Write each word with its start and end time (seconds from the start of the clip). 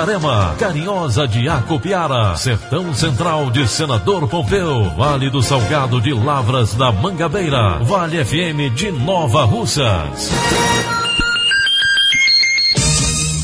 Itarema, 0.00 0.54
Carinhosa 0.58 1.28
de 1.28 1.46
Acopiara, 1.46 2.34
Sertão 2.34 2.94
Central 2.94 3.50
de 3.50 3.68
Senador 3.68 4.26
Pompeu, 4.28 4.88
Vale 4.96 5.28
do 5.28 5.42
Salgado 5.42 6.00
de 6.00 6.14
Lavras 6.14 6.72
da 6.72 6.90
Mangabeira, 6.90 7.80
Vale 7.80 8.24
FM 8.24 8.74
de 8.74 8.90
Nova 8.90 9.44
Russas. 9.44 10.30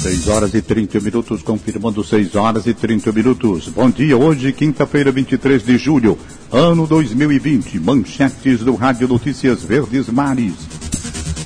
6 0.01 0.29
horas 0.29 0.55
e 0.55 0.62
30 0.62 0.99
minutos, 1.01 1.43
confirmando 1.43 2.03
6 2.03 2.34
horas 2.34 2.67
e 2.67 2.73
30 2.73 3.12
minutos. 3.12 3.69
Bom 3.69 3.91
dia, 3.91 4.17
hoje, 4.17 4.51
quinta-feira, 4.51 5.12
23 5.12 5.62
de 5.62 5.77
julho, 5.77 6.19
ano 6.51 6.87
2020. 6.87 7.79
Manchetes 7.81 8.61
do 8.61 8.75
Rádio 8.77 9.07
Notícias 9.07 9.62
Verdes 9.62 10.09
Mares. 10.09 10.55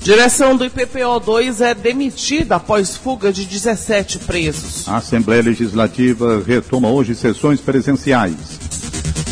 Direção 0.03 0.56
do 0.56 0.65
IPPO-2 0.65 1.61
é 1.61 1.75
demitida 1.75 2.56
após 2.56 2.97
fuga 2.97 3.31
de 3.31 3.45
17 3.45 4.20
presos. 4.20 4.89
A 4.89 4.97
Assembleia 4.97 5.43
Legislativa 5.43 6.43
retoma 6.45 6.89
hoje 6.89 7.15
sessões 7.15 7.61
presenciais. 7.61 8.34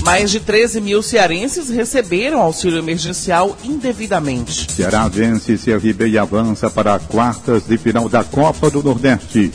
Mais 0.05 0.31
de 0.31 0.41
13 0.41 0.83
mil 0.83 1.03
cearenses 1.03 1.71
receberam 1.71 2.41
auxílio 2.41 2.79
emergencial 2.79 3.57
indevidamente. 3.65 4.71
Ceará 4.71 5.09
vence 5.09 5.57
CRB 5.57 6.09
e 6.09 6.19
avança 6.19 6.69
para 6.69 6.99
quartas 6.99 7.67
de 7.67 7.79
final 7.79 8.09
da 8.09 8.23
Copa 8.23 8.71
do 8.71 8.83
Nordeste. 8.83 9.51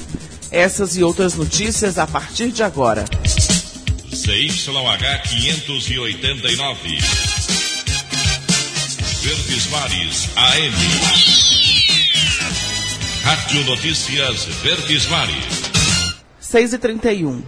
Essas 0.50 0.97
e 0.97 1.03
outras 1.03 1.36
notícias 1.36 2.00
a 2.00 2.08
partir 2.08 2.52
de 2.52 2.64
agora. 2.64 3.06
CYH 4.11 5.22
589. 5.30 7.32
Verdes 9.23 9.67
Mares 9.67 10.29
AM. 10.35 10.73
Rádio 13.23 13.63
Notícias 13.63 14.43
Verdes 14.61 15.07
Mares. 15.07 15.61
6 16.41 16.73
e 16.73 16.77
31 16.77 17.41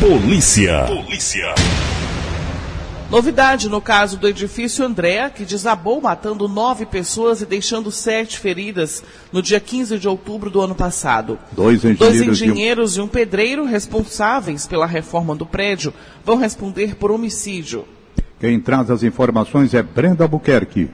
Polícia. 0.00 0.86
Polícia. 0.86 1.54
Novidade 3.08 3.68
no 3.68 3.80
caso 3.80 4.16
do 4.16 4.26
edifício 4.26 4.84
Andréa, 4.84 5.30
que 5.30 5.44
desabou 5.44 6.00
matando 6.00 6.48
nove 6.48 6.84
pessoas 6.84 7.40
e 7.40 7.46
deixando 7.46 7.92
sete 7.92 8.40
feridas 8.40 9.04
no 9.32 9.40
dia 9.40 9.60
15 9.60 10.00
de 10.00 10.08
outubro 10.08 10.50
do 10.50 10.60
ano 10.60 10.74
passado. 10.74 11.38
Dois 11.52 11.84
engenheiros, 11.84 11.98
Dois 12.00 12.20
engenheiros 12.20 12.96
e 12.96 13.00
um 13.00 13.06
pedreiro 13.06 13.64
responsáveis 13.64 14.66
pela 14.66 14.84
reforma 14.84 15.36
do 15.36 15.46
prédio 15.46 15.94
vão 16.24 16.38
responder 16.38 16.96
por 16.96 17.12
homicídio. 17.12 17.86
Quem 18.40 18.60
traz 18.60 18.88
as 18.88 19.02
informações 19.02 19.74
é 19.74 19.82
Brenda 19.82 20.22
Albuquerque. 20.22 20.88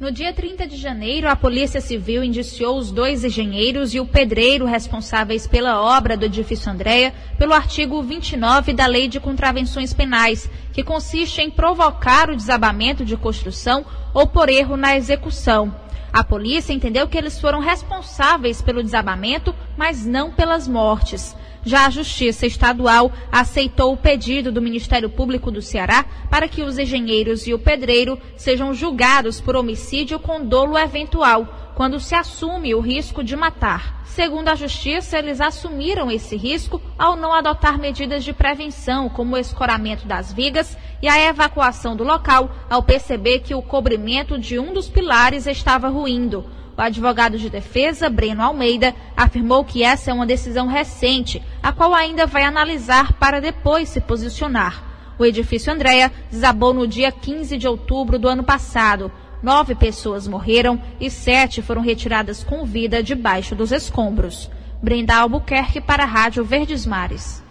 No 0.00 0.10
dia 0.10 0.32
30 0.32 0.66
de 0.66 0.76
janeiro, 0.76 1.28
a 1.28 1.36
Polícia 1.36 1.80
Civil 1.80 2.24
indiciou 2.24 2.78
os 2.78 2.90
dois 2.90 3.22
engenheiros 3.22 3.94
e 3.94 4.00
o 4.00 4.06
pedreiro 4.06 4.64
responsáveis 4.64 5.46
pela 5.46 5.82
obra 5.82 6.16
do 6.16 6.24
edifício 6.24 6.72
Andréia 6.72 7.12
pelo 7.38 7.52
artigo 7.52 8.02
29 8.02 8.72
da 8.72 8.86
Lei 8.86 9.08
de 9.08 9.20
Contravenções 9.20 9.92
Penais, 9.92 10.50
que 10.72 10.82
consiste 10.82 11.42
em 11.42 11.50
provocar 11.50 12.30
o 12.30 12.36
desabamento 12.36 13.04
de 13.04 13.16
construção 13.16 13.84
ou 14.14 14.26
por 14.26 14.48
erro 14.48 14.76
na 14.76 14.96
execução. 14.96 15.74
A 16.10 16.24
polícia 16.24 16.72
entendeu 16.72 17.06
que 17.06 17.18
eles 17.18 17.38
foram 17.38 17.60
responsáveis 17.60 18.62
pelo 18.62 18.82
desabamento, 18.82 19.54
mas 19.76 20.06
não 20.06 20.30
pelas 20.30 20.66
mortes. 20.66 21.36
Já 21.64 21.86
a 21.86 21.90
Justiça 21.90 22.46
Estadual 22.46 23.10
aceitou 23.32 23.92
o 23.92 23.96
pedido 23.96 24.52
do 24.52 24.60
Ministério 24.60 25.08
Público 25.08 25.50
do 25.50 25.62
Ceará 25.62 26.04
para 26.28 26.46
que 26.46 26.62
os 26.62 26.78
engenheiros 26.78 27.46
e 27.46 27.54
o 27.54 27.58
pedreiro 27.58 28.18
sejam 28.36 28.74
julgados 28.74 29.40
por 29.40 29.56
homicídio 29.56 30.18
com 30.18 30.44
dolo 30.44 30.76
eventual, 30.76 31.72
quando 31.74 31.98
se 31.98 32.14
assume 32.14 32.74
o 32.74 32.80
risco 32.80 33.24
de 33.24 33.34
matar. 33.34 34.02
Segundo 34.04 34.48
a 34.48 34.54
Justiça, 34.54 35.18
eles 35.18 35.40
assumiram 35.40 36.10
esse 36.10 36.36
risco 36.36 36.80
ao 36.98 37.16
não 37.16 37.32
adotar 37.32 37.78
medidas 37.78 38.22
de 38.22 38.32
prevenção, 38.32 39.08
como 39.08 39.34
o 39.34 39.38
escoramento 39.38 40.06
das 40.06 40.32
vigas 40.32 40.76
e 41.02 41.08
a 41.08 41.18
evacuação 41.28 41.96
do 41.96 42.04
local, 42.04 42.54
ao 42.70 42.82
perceber 42.82 43.40
que 43.40 43.54
o 43.54 43.62
cobrimento 43.62 44.38
de 44.38 44.58
um 44.58 44.72
dos 44.72 44.88
pilares 44.88 45.46
estava 45.46 45.88
ruindo. 45.88 46.44
O 46.76 46.80
advogado 46.80 47.38
de 47.38 47.48
defesa, 47.48 48.10
Breno 48.10 48.42
Almeida, 48.42 48.94
afirmou 49.16 49.64
que 49.64 49.84
essa 49.84 50.10
é 50.10 50.14
uma 50.14 50.26
decisão 50.26 50.66
recente, 50.66 51.40
a 51.64 51.72
qual 51.72 51.94
ainda 51.94 52.26
vai 52.26 52.44
analisar 52.44 53.14
para 53.14 53.40
depois 53.40 53.88
se 53.88 53.98
posicionar. 53.98 54.84
O 55.18 55.24
edifício 55.24 55.72
Andréa 55.72 56.12
desabou 56.30 56.74
no 56.74 56.86
dia 56.86 57.10
15 57.10 57.56
de 57.56 57.66
outubro 57.66 58.18
do 58.18 58.28
ano 58.28 58.44
passado. 58.44 59.10
Nove 59.42 59.74
pessoas 59.74 60.28
morreram 60.28 60.78
e 61.00 61.10
sete 61.10 61.62
foram 61.62 61.80
retiradas 61.80 62.44
com 62.44 62.66
vida 62.66 63.02
debaixo 63.02 63.54
dos 63.54 63.72
escombros. 63.72 64.50
Brenda 64.82 65.16
Albuquerque 65.16 65.80
para 65.80 66.02
a 66.02 66.06
Rádio 66.06 66.44
Verdes 66.44 66.84
Mares. 66.84 67.43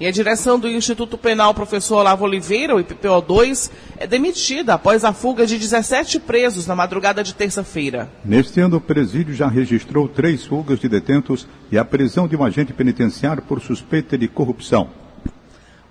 E 0.00 0.06
a 0.06 0.10
direção 0.10 0.58
do 0.58 0.66
Instituto 0.66 1.18
Penal 1.18 1.52
Professor 1.52 1.98
Olavo 1.98 2.24
Oliveira, 2.24 2.74
o 2.74 2.82
IPPO2, 2.82 3.70
é 3.98 4.06
demitida 4.06 4.72
após 4.72 5.04
a 5.04 5.12
fuga 5.12 5.46
de 5.46 5.58
17 5.58 6.20
presos 6.20 6.66
na 6.66 6.74
madrugada 6.74 7.22
de 7.22 7.34
terça-feira. 7.34 8.10
Neste 8.24 8.60
ano, 8.60 8.78
o 8.78 8.80
presídio 8.80 9.34
já 9.34 9.46
registrou 9.46 10.08
três 10.08 10.46
fugas 10.46 10.80
de 10.80 10.88
detentos 10.88 11.46
e 11.70 11.76
a 11.76 11.84
prisão 11.84 12.26
de 12.26 12.34
um 12.34 12.42
agente 12.42 12.72
penitenciário 12.72 13.42
por 13.42 13.60
suspeita 13.60 14.16
de 14.16 14.26
corrupção. 14.26 14.88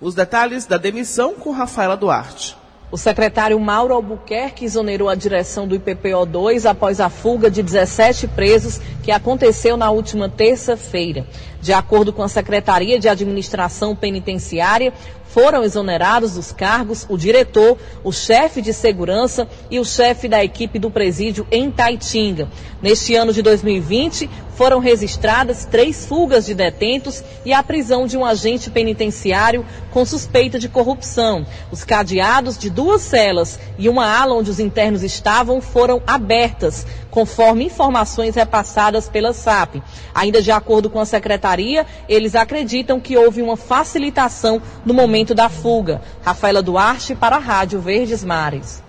Os 0.00 0.12
detalhes 0.12 0.66
da 0.66 0.76
demissão 0.76 1.34
com 1.34 1.52
Rafaela 1.52 1.96
Duarte. 1.96 2.58
O 2.92 2.96
secretário 2.98 3.58
Mauro 3.60 3.94
Albuquerque 3.94 4.64
exonerou 4.64 5.08
a 5.08 5.14
direção 5.14 5.66
do 5.68 5.78
IPPO2 5.78 6.68
após 6.68 6.98
a 7.00 7.08
fuga 7.08 7.48
de 7.48 7.62
17 7.62 8.26
presos 8.26 8.80
que 9.00 9.12
aconteceu 9.12 9.76
na 9.76 9.92
última 9.92 10.28
terça-feira. 10.28 11.24
De 11.60 11.72
acordo 11.72 12.12
com 12.12 12.22
a 12.22 12.28
Secretaria 12.28 12.98
de 12.98 13.08
Administração 13.08 13.94
Penitenciária, 13.94 14.92
foram 15.32 15.62
exonerados 15.62 16.34
dos 16.34 16.52
cargos 16.52 17.06
o 17.08 17.16
diretor, 17.16 17.78
o 18.02 18.12
chefe 18.12 18.60
de 18.60 18.72
segurança 18.72 19.48
e 19.70 19.78
o 19.78 19.84
chefe 19.84 20.28
da 20.28 20.44
equipe 20.44 20.78
do 20.78 20.90
presídio 20.90 21.46
em 21.50 21.70
Taitinga. 21.70 22.48
Neste 22.82 23.14
ano 23.14 23.32
de 23.32 23.42
2020, 23.42 24.28
foram 24.60 24.78
registradas 24.78 25.64
três 25.64 26.04
fugas 26.04 26.44
de 26.44 26.52
detentos 26.52 27.24
e 27.46 27.52
a 27.52 27.62
prisão 27.62 28.06
de 28.06 28.18
um 28.18 28.24
agente 28.24 28.68
penitenciário 28.70 29.64
com 29.90 30.04
suspeita 30.04 30.58
de 30.58 30.68
corrupção. 30.68 31.46
Os 31.70 31.82
cadeados 31.82 32.58
de 32.58 32.68
duas 32.68 33.00
celas 33.00 33.58
e 33.78 33.88
uma 33.88 34.06
ala 34.06 34.34
onde 34.34 34.50
os 34.50 34.60
internos 34.60 35.02
estavam 35.02 35.62
foram 35.62 36.02
abertas, 36.06 36.86
conforme 37.10 37.64
informações 37.64 38.34
repassadas 38.34 39.08
pela 39.08 39.32
SAP. 39.32 39.76
Ainda 40.14 40.42
de 40.42 40.50
acordo 40.50 40.90
com 40.90 41.00
a 41.00 41.06
secretaria, 41.06 41.86
eles 42.06 42.34
acreditam 42.34 43.00
que 43.00 43.16
houve 43.16 43.40
uma 43.40 43.56
facilitação 43.56 44.60
no 44.84 44.92
momento 44.92 45.19
da 45.24 45.48
fuga. 45.48 46.00
Rafaela 46.22 46.62
Duarte 46.62 47.14
para 47.14 47.36
a 47.36 47.38
Rádio 47.38 47.80
Verdes 47.80 48.24
Mares. 48.24 48.82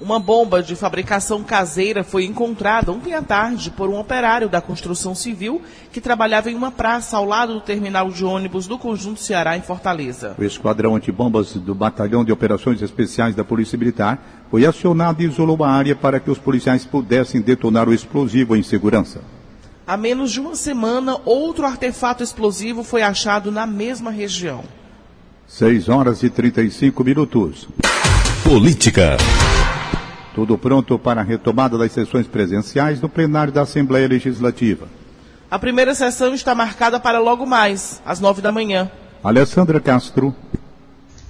Uma 0.00 0.20
bomba 0.20 0.62
de 0.62 0.76
fabricação 0.76 1.42
caseira 1.42 2.04
foi 2.04 2.24
encontrada 2.24 2.92
ontem 2.92 3.14
à 3.14 3.20
tarde 3.20 3.68
por 3.68 3.88
um 3.88 3.98
operário 3.98 4.48
da 4.48 4.60
construção 4.60 5.12
civil 5.12 5.60
que 5.90 6.00
trabalhava 6.00 6.48
em 6.48 6.54
uma 6.54 6.70
praça 6.70 7.16
ao 7.16 7.24
lado 7.24 7.54
do 7.54 7.60
terminal 7.60 8.08
de 8.08 8.24
ônibus 8.24 8.68
do 8.68 8.78
Conjunto 8.78 9.18
Ceará, 9.18 9.56
em 9.56 9.60
Fortaleza. 9.60 10.36
O 10.38 10.44
esquadrão 10.44 10.94
antibombas 10.94 11.54
do 11.54 11.74
Batalhão 11.74 12.24
de 12.24 12.30
Operações 12.30 12.80
Especiais 12.80 13.34
da 13.34 13.42
Polícia 13.42 13.76
Militar 13.76 14.22
foi 14.48 14.64
acionado 14.64 15.20
e 15.20 15.26
isolou 15.26 15.64
a 15.64 15.70
área 15.70 15.96
para 15.96 16.20
que 16.20 16.30
os 16.30 16.38
policiais 16.38 16.84
pudessem 16.84 17.40
detonar 17.40 17.88
o 17.88 17.92
explosivo 17.92 18.54
em 18.54 18.62
segurança. 18.62 19.20
Há 19.84 19.96
menos 19.96 20.30
de 20.30 20.38
uma 20.38 20.54
semana, 20.54 21.16
outro 21.24 21.66
artefato 21.66 22.22
explosivo 22.22 22.84
foi 22.84 23.02
achado 23.02 23.50
na 23.50 23.66
mesma 23.66 24.12
região. 24.12 24.62
6 25.48 25.88
horas 25.88 26.22
e 26.22 26.28
35 26.28 27.02
minutos. 27.02 27.66
Política. 28.44 29.16
Tudo 30.34 30.58
pronto 30.58 30.98
para 30.98 31.22
a 31.22 31.24
retomada 31.24 31.78
das 31.78 31.90
sessões 31.90 32.26
presenciais 32.26 33.00
no 33.00 33.08
plenário 33.08 33.50
da 33.50 33.62
Assembleia 33.62 34.06
Legislativa. 34.06 34.86
A 35.50 35.58
primeira 35.58 35.94
sessão 35.94 36.34
está 36.34 36.54
marcada 36.54 37.00
para 37.00 37.18
logo 37.18 37.46
mais, 37.46 38.00
às 38.04 38.20
nove 38.20 38.42
da 38.42 38.52
manhã. 38.52 38.90
Alessandra 39.24 39.80
Castro. 39.80 40.36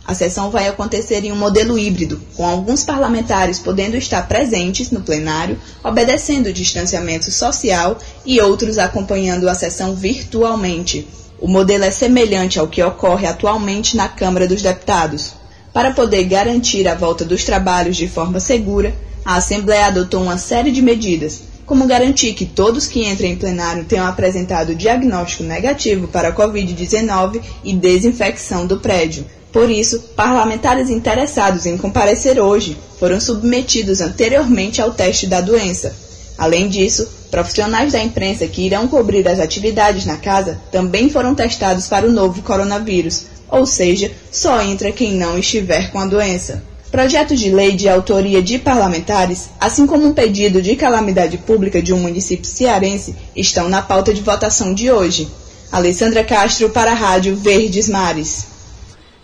A 0.04 0.14
sessão 0.14 0.50
vai 0.50 0.66
acontecer 0.66 1.24
em 1.24 1.30
um 1.30 1.36
modelo 1.36 1.78
híbrido, 1.78 2.20
com 2.34 2.44
alguns 2.44 2.82
parlamentares 2.82 3.60
podendo 3.60 3.96
estar 3.96 4.26
presentes 4.26 4.90
no 4.90 5.00
plenário, 5.00 5.56
obedecendo 5.84 6.48
o 6.48 6.52
distanciamento 6.52 7.30
social 7.30 7.96
e 8.26 8.40
outros 8.40 8.78
acompanhando 8.78 9.48
a 9.48 9.54
sessão 9.54 9.94
virtualmente. 9.94 11.06
O 11.40 11.46
modelo 11.46 11.84
é 11.84 11.90
semelhante 11.90 12.58
ao 12.58 12.68
que 12.68 12.82
ocorre 12.82 13.26
atualmente 13.26 13.96
na 13.96 14.08
Câmara 14.08 14.46
dos 14.46 14.62
Deputados. 14.62 15.34
Para 15.72 15.92
poder 15.92 16.24
garantir 16.24 16.88
a 16.88 16.94
volta 16.94 17.24
dos 17.24 17.44
trabalhos 17.44 17.96
de 17.96 18.08
forma 18.08 18.40
segura, 18.40 18.94
a 19.24 19.36
Assembleia 19.36 19.86
adotou 19.86 20.22
uma 20.22 20.38
série 20.38 20.70
de 20.70 20.82
medidas, 20.82 21.42
como 21.64 21.86
garantir 21.86 22.32
que 22.34 22.46
todos 22.46 22.86
que 22.86 23.06
entrem 23.06 23.32
em 23.32 23.36
plenário 23.36 23.84
tenham 23.84 24.06
apresentado 24.06 24.74
diagnóstico 24.74 25.44
negativo 25.44 26.08
para 26.08 26.28
a 26.28 26.34
Covid-19 26.34 27.40
e 27.62 27.74
desinfecção 27.74 28.66
do 28.66 28.78
prédio 28.80 29.24
por 29.52 29.70
isso, 29.70 30.00
parlamentares 30.14 30.90
interessados 30.90 31.64
em 31.64 31.78
comparecer 31.78 32.38
hoje 32.38 32.76
foram 32.98 33.18
submetidos 33.20 34.00
anteriormente 34.00 34.80
ao 34.80 34.92
teste 34.92 35.26
da 35.26 35.40
doença. 35.40 35.94
Além 36.38 36.68
disso, 36.68 37.08
profissionais 37.32 37.92
da 37.92 38.02
imprensa 38.02 38.46
que 38.46 38.62
irão 38.62 38.86
cobrir 38.86 39.26
as 39.26 39.40
atividades 39.40 40.06
na 40.06 40.16
casa 40.16 40.60
também 40.70 41.10
foram 41.10 41.34
testados 41.34 41.88
para 41.88 42.06
o 42.06 42.12
novo 42.12 42.42
coronavírus, 42.42 43.24
ou 43.50 43.66
seja, 43.66 44.12
só 44.30 44.62
entra 44.62 44.92
quem 44.92 45.14
não 45.14 45.36
estiver 45.36 45.90
com 45.90 45.98
a 45.98 46.06
doença. 46.06 46.62
Projetos 46.92 47.40
de 47.40 47.50
lei 47.50 47.72
de 47.72 47.88
autoria 47.88 48.40
de 48.40 48.58
parlamentares, 48.58 49.50
assim 49.60 49.86
como 49.86 50.06
um 50.06 50.14
pedido 50.14 50.62
de 50.62 50.76
calamidade 50.76 51.36
pública 51.36 51.82
de 51.82 51.92
um 51.92 51.98
município 51.98 52.48
cearense, 52.48 53.14
estão 53.34 53.68
na 53.68 53.82
pauta 53.82 54.14
de 54.14 54.22
votação 54.22 54.72
de 54.72 54.90
hoje. 54.90 55.28
Alessandra 55.70 56.24
Castro 56.24 56.70
para 56.70 56.92
a 56.92 56.94
Rádio 56.94 57.36
Verdes 57.36 57.88
Mares. 57.88 58.57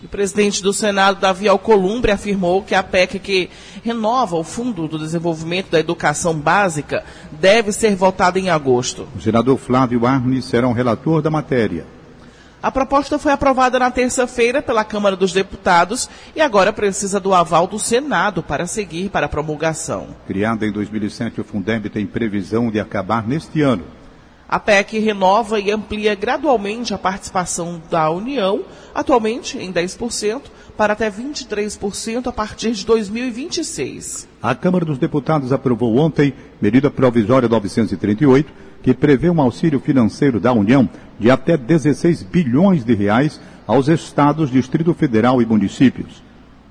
O 0.05 0.09
presidente 0.09 0.63
do 0.63 0.71
Senado, 0.71 1.19
Davi 1.19 1.49
Alcolumbre, 1.49 2.13
afirmou 2.13 2.63
que 2.63 2.75
a 2.75 2.83
PEC 2.83 3.19
que 3.19 3.51
renova 3.83 4.37
o 4.37 4.45
Fundo 4.45 4.87
do 4.87 4.99
Desenvolvimento 4.99 5.71
da 5.71 5.81
Educação 5.81 6.35
Básica 6.35 7.03
deve 7.33 7.73
ser 7.73 7.97
votada 7.97 8.39
em 8.39 8.51
agosto. 8.51 9.09
O 9.17 9.21
senador 9.21 9.57
Flávio 9.57 10.07
Arnes 10.07 10.45
será 10.45 10.69
o 10.69 10.71
um 10.71 10.75
relator 10.75 11.23
da 11.23 11.31
matéria. 11.31 11.87
A 12.63 12.71
proposta 12.71 13.19
foi 13.19 13.33
aprovada 13.33 13.79
na 13.79 13.91
terça-feira 13.91 14.61
pela 14.61 14.85
Câmara 14.85 15.17
dos 15.17 15.33
Deputados 15.33 16.09
e 16.37 16.41
agora 16.43 16.71
precisa 16.71 17.19
do 17.19 17.33
aval 17.33 17.67
do 17.67 17.79
Senado 17.79 18.43
para 18.43 18.67
seguir 18.67 19.09
para 19.09 19.25
a 19.25 19.29
promulgação. 19.29 20.09
Criada 20.27 20.67
em 20.67 20.73
2007, 20.73 21.41
o 21.41 21.45
Fundeb 21.45 21.89
tem 21.89 22.07
previsão 22.07 22.71
de 22.71 22.79
acabar 22.79 23.27
neste 23.27 23.63
ano. 23.63 23.85
A 24.49 24.61
PEC 24.61 24.99
renova 24.99 25.59
e 25.59 25.71
amplia 25.71 26.15
gradualmente 26.15 26.93
a 26.93 26.99
participação 26.99 27.81
da 27.91 28.11
União, 28.11 28.63
atualmente 28.95 29.59
em 29.59 29.73
10%, 29.73 30.43
para 30.77 30.93
até 30.93 31.11
23% 31.11 32.27
a 32.27 32.33
partir 32.33 32.73
de 32.73 32.85
2026. 32.85 34.29
A 34.43 34.55
Câmara 34.55 34.85
dos 34.85 34.99
Deputados 34.99 35.53
aprovou 35.53 35.97
ontem 35.97 36.35
medida 36.61 36.91
provisória 36.91 37.49
938, 37.49 38.53
que 38.83 38.93
prevê 38.93 39.31
um 39.31 39.41
auxílio 39.41 39.81
financeiro 39.81 40.39
da 40.39 40.53
União 40.53 40.89
de 41.19 41.31
até 41.31 41.57
16 41.57 42.23
bilhões 42.23 42.85
de 42.85 42.95
reais 42.95 43.41
aos 43.67 43.89
estados, 43.89 44.51
Distrito 44.51 44.93
Federal 44.93 45.41
e 45.41 45.47
municípios. 45.47 46.24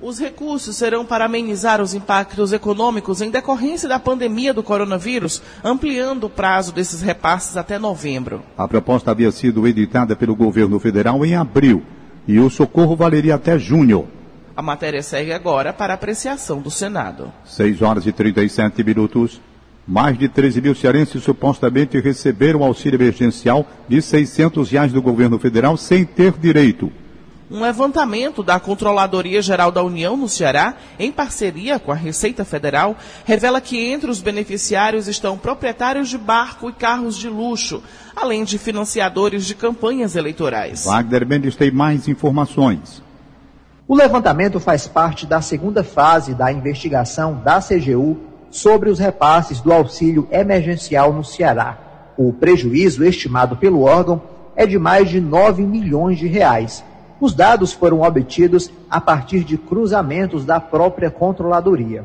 Os 0.05 0.19
recursos 0.19 0.75
serão 0.75 1.05
para 1.05 1.23
amenizar 1.23 1.81
os 1.81 1.93
impactos 1.93 2.51
econômicos 2.51 3.21
em 3.21 3.31
decorrência 3.31 3.87
da 3.87 3.97
pandemia 3.97 4.53
do 4.53 4.61
coronavírus, 4.61 5.41
ampliando 5.63 6.25
o 6.25 6.29
prazo 6.29 6.73
desses 6.73 7.01
repasses 7.01 7.55
até 7.55 7.79
novembro. 7.79 8.43
A 8.57 8.67
proposta 8.67 9.11
havia 9.11 9.31
sido 9.31 9.65
editada 9.65 10.13
pelo 10.13 10.35
governo 10.35 10.77
federal 10.77 11.25
em 11.25 11.35
abril 11.35 11.83
e 12.27 12.37
o 12.37 12.49
socorro 12.49 12.97
valeria 12.97 13.35
até 13.35 13.57
junho. 13.57 14.05
A 14.57 14.61
matéria 14.61 15.01
segue 15.01 15.31
agora 15.31 15.71
para 15.71 15.93
apreciação 15.93 16.59
do 16.59 16.69
Senado. 16.69 17.31
6 17.45 17.81
horas 17.81 18.05
e 18.05 18.11
37 18.11 18.83
minutos. 18.83 19.39
Mais 19.87 20.17
de 20.19 20.27
13 20.27 20.59
mil 20.59 20.75
cearenses 20.75 21.23
supostamente 21.23 21.97
receberam 22.01 22.61
auxílio 22.61 22.97
emergencial 22.97 23.65
de 23.87 24.01
600 24.01 24.69
reais 24.69 24.91
do 24.91 25.01
governo 25.01 25.39
federal 25.39 25.77
sem 25.77 26.03
ter 26.03 26.33
direito. 26.33 26.91
Um 27.51 27.61
levantamento 27.61 28.41
da 28.41 28.59
Controladoria 28.59 29.41
Geral 29.41 29.71
da 29.71 29.83
União 29.83 30.15
no 30.15 30.29
Ceará, 30.29 30.75
em 30.97 31.11
parceria 31.11 31.77
com 31.77 31.91
a 31.91 31.95
Receita 31.95 32.45
Federal, 32.45 32.95
revela 33.25 33.59
que 33.59 33.77
entre 33.77 34.09
os 34.09 34.21
beneficiários 34.21 35.07
estão 35.07 35.37
proprietários 35.37 36.09
de 36.09 36.17
barco 36.17 36.69
e 36.69 36.73
carros 36.73 37.17
de 37.17 37.27
luxo, 37.27 37.83
além 38.15 38.45
de 38.45 38.57
financiadores 38.57 39.45
de 39.45 39.55
campanhas 39.55 40.15
eleitorais. 40.15 40.85
Wagner 40.85 41.27
Mendes 41.27 41.55
tem 41.55 41.69
mais 41.69 42.07
informações. 42.07 43.03
O 43.87 43.95
levantamento 43.95 44.59
faz 44.59 44.87
parte 44.87 45.25
da 45.25 45.41
segunda 45.41 45.83
fase 45.83 46.33
da 46.33 46.51
investigação 46.51 47.41
da 47.43 47.61
CGU 47.61 48.17
sobre 48.49 48.89
os 48.89 48.99
repasses 48.99 49.59
do 49.59 49.73
auxílio 49.73 50.27
emergencial 50.31 51.11
no 51.11 51.25
Ceará. 51.25 51.77
O 52.17 52.31
prejuízo 52.31 53.03
estimado 53.03 53.57
pelo 53.57 53.81
órgão 53.81 54.21
é 54.55 54.65
de 54.65 54.79
mais 54.79 55.09
de 55.09 55.19
9 55.19 55.63
milhões 55.63 56.17
de 56.17 56.27
reais 56.27 56.83
os 57.23 57.33
dados 57.33 57.71
foram 57.71 58.01
obtidos 58.01 58.69
a 58.89 58.99
partir 58.99 59.45
de 59.45 59.57
cruzamentos 59.57 60.43
da 60.43 60.59
própria 60.59 61.09
controladoria. 61.09 62.03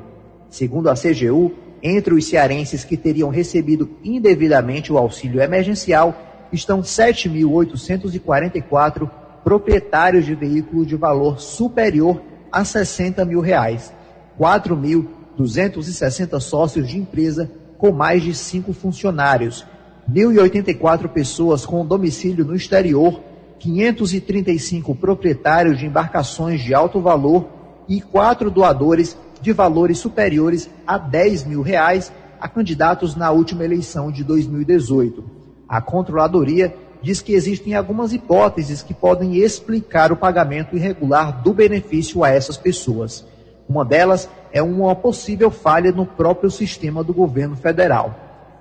Segundo 0.48 0.88
a 0.88 0.94
CGU, 0.94 1.50
entre 1.82 2.14
os 2.14 2.24
cearenses 2.24 2.84
que 2.84 2.96
teriam 2.96 3.28
recebido 3.28 3.90
indevidamente 4.04 4.92
o 4.92 4.98
auxílio 4.98 5.42
emergencial 5.42 6.14
estão 6.52 6.82
7.844 6.82 9.10
proprietários 9.42 10.24
de 10.24 10.36
veículos 10.36 10.86
de 10.86 10.94
valor 10.94 11.40
superior 11.40 12.22
a 12.52 12.64
60 12.64 13.24
mil 13.24 13.40
reais, 13.40 13.92
4.260 14.38 16.38
sócios 16.38 16.88
de 16.88 16.96
empresa 16.96 17.50
com 17.76 17.90
mais 17.90 18.22
de 18.22 18.36
cinco 18.36 18.72
funcionários, 18.72 19.66
1.084 20.08 21.08
pessoas 21.08 21.66
com 21.66 21.84
domicílio 21.84 22.44
no 22.44 22.54
exterior 22.54 23.20
535 23.58 24.94
proprietários 24.94 25.78
de 25.78 25.86
embarcações 25.86 26.62
de 26.62 26.74
alto 26.74 27.00
valor 27.00 27.46
e 27.88 28.00
quatro 28.00 28.50
doadores 28.50 29.16
de 29.40 29.52
valores 29.52 29.98
superiores 29.98 30.68
a 30.86 30.98
10 30.98 31.44
mil 31.44 31.62
reais 31.62 32.12
a 32.40 32.48
candidatos 32.48 33.16
na 33.16 33.30
última 33.30 33.64
eleição 33.64 34.10
de 34.10 34.22
2018. 34.22 35.24
A 35.68 35.80
controladoria 35.80 36.74
diz 37.02 37.20
que 37.20 37.32
existem 37.32 37.74
algumas 37.74 38.12
hipóteses 38.12 38.82
que 38.82 38.94
podem 38.94 39.36
explicar 39.36 40.12
o 40.12 40.16
pagamento 40.16 40.76
irregular 40.76 41.42
do 41.42 41.52
benefício 41.52 42.24
a 42.24 42.30
essas 42.30 42.56
pessoas. 42.56 43.24
Uma 43.68 43.84
delas 43.84 44.28
é 44.52 44.62
uma 44.62 44.94
possível 44.94 45.50
falha 45.50 45.92
no 45.92 46.06
próprio 46.06 46.50
sistema 46.50 47.04
do 47.04 47.12
governo 47.12 47.56
federal. 47.56 48.14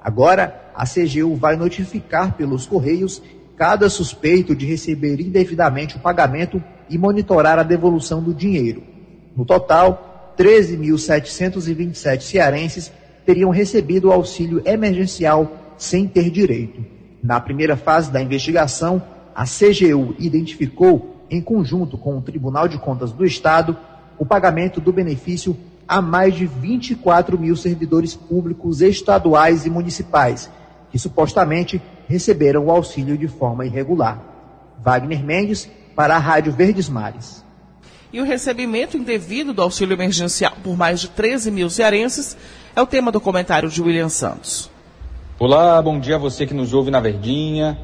Agora, 0.03 0.71
a 0.75 0.85
CGU 0.85 1.35
vai 1.35 1.55
notificar 1.55 2.33
pelos 2.33 2.65
Correios 2.65 3.21
cada 3.57 3.89
suspeito 3.89 4.55
de 4.55 4.65
receber 4.65 5.19
indevidamente 5.19 5.97
o 5.97 5.99
pagamento 5.99 6.63
e 6.89 6.97
monitorar 6.97 7.57
a 7.57 7.63
devolução 7.63 8.21
do 8.21 8.33
dinheiro. 8.33 8.83
No 9.35 9.43
total, 9.43 10.33
13.727 10.37 12.21
cearenses 12.21 12.91
teriam 13.25 13.49
recebido 13.49 14.07
o 14.07 14.11
auxílio 14.13 14.61
emergencial 14.63 15.51
sem 15.77 16.07
ter 16.07 16.29
direito. 16.29 16.85
Na 17.21 17.39
primeira 17.39 17.75
fase 17.75 18.11
da 18.11 18.21
investigação, 18.21 19.01
a 19.35 19.43
CGU 19.43 20.15
identificou, 20.19 21.25
em 21.29 21.41
conjunto 21.41 21.97
com 21.97 22.17
o 22.17 22.21
Tribunal 22.21 22.67
de 22.67 22.77
Contas 22.77 23.11
do 23.11 23.25
Estado, 23.25 23.75
o 24.17 24.25
pagamento 24.25 24.79
do 24.79 24.93
benefício 24.93 25.57
a 25.87 26.01
mais 26.01 26.35
de 26.35 26.45
24 26.45 27.37
mil 27.39 27.55
servidores 27.55 28.15
públicos 28.15 28.81
estaduais 28.81 29.65
e 29.65 29.69
municipais, 29.69 30.49
que 30.91 30.99
supostamente 30.99 31.81
receberam 32.07 32.65
o 32.65 32.71
auxílio 32.71 33.17
de 33.17 33.27
forma 33.27 33.65
irregular. 33.65 34.19
Wagner 34.83 35.23
Mendes, 35.23 35.69
para 35.95 36.15
a 36.15 36.19
Rádio 36.19 36.51
Verdes 36.51 36.87
Mares. 36.87 37.43
E 38.13 38.21
o 38.21 38.23
recebimento 38.23 38.95
indevido 38.95 39.53
do 39.53 39.61
auxílio 39.61 39.93
emergencial 39.93 40.53
por 40.63 40.77
mais 40.77 41.01
de 41.01 41.09
13 41.09 41.51
mil 41.51 41.69
cearenses 41.69 42.37
é 42.75 42.81
o 42.81 42.85
tema 42.85 43.11
do 43.11 43.19
comentário 43.19 43.69
de 43.69 43.81
William 43.81 44.07
Santos. 44.07 44.69
Olá, 45.37 45.81
bom 45.81 45.99
dia 45.99 46.15
a 46.15 46.19
você 46.19 46.47
que 46.47 46.53
nos 46.53 46.73
ouve 46.73 46.89
na 46.89 47.01
Verdinha. 47.01 47.77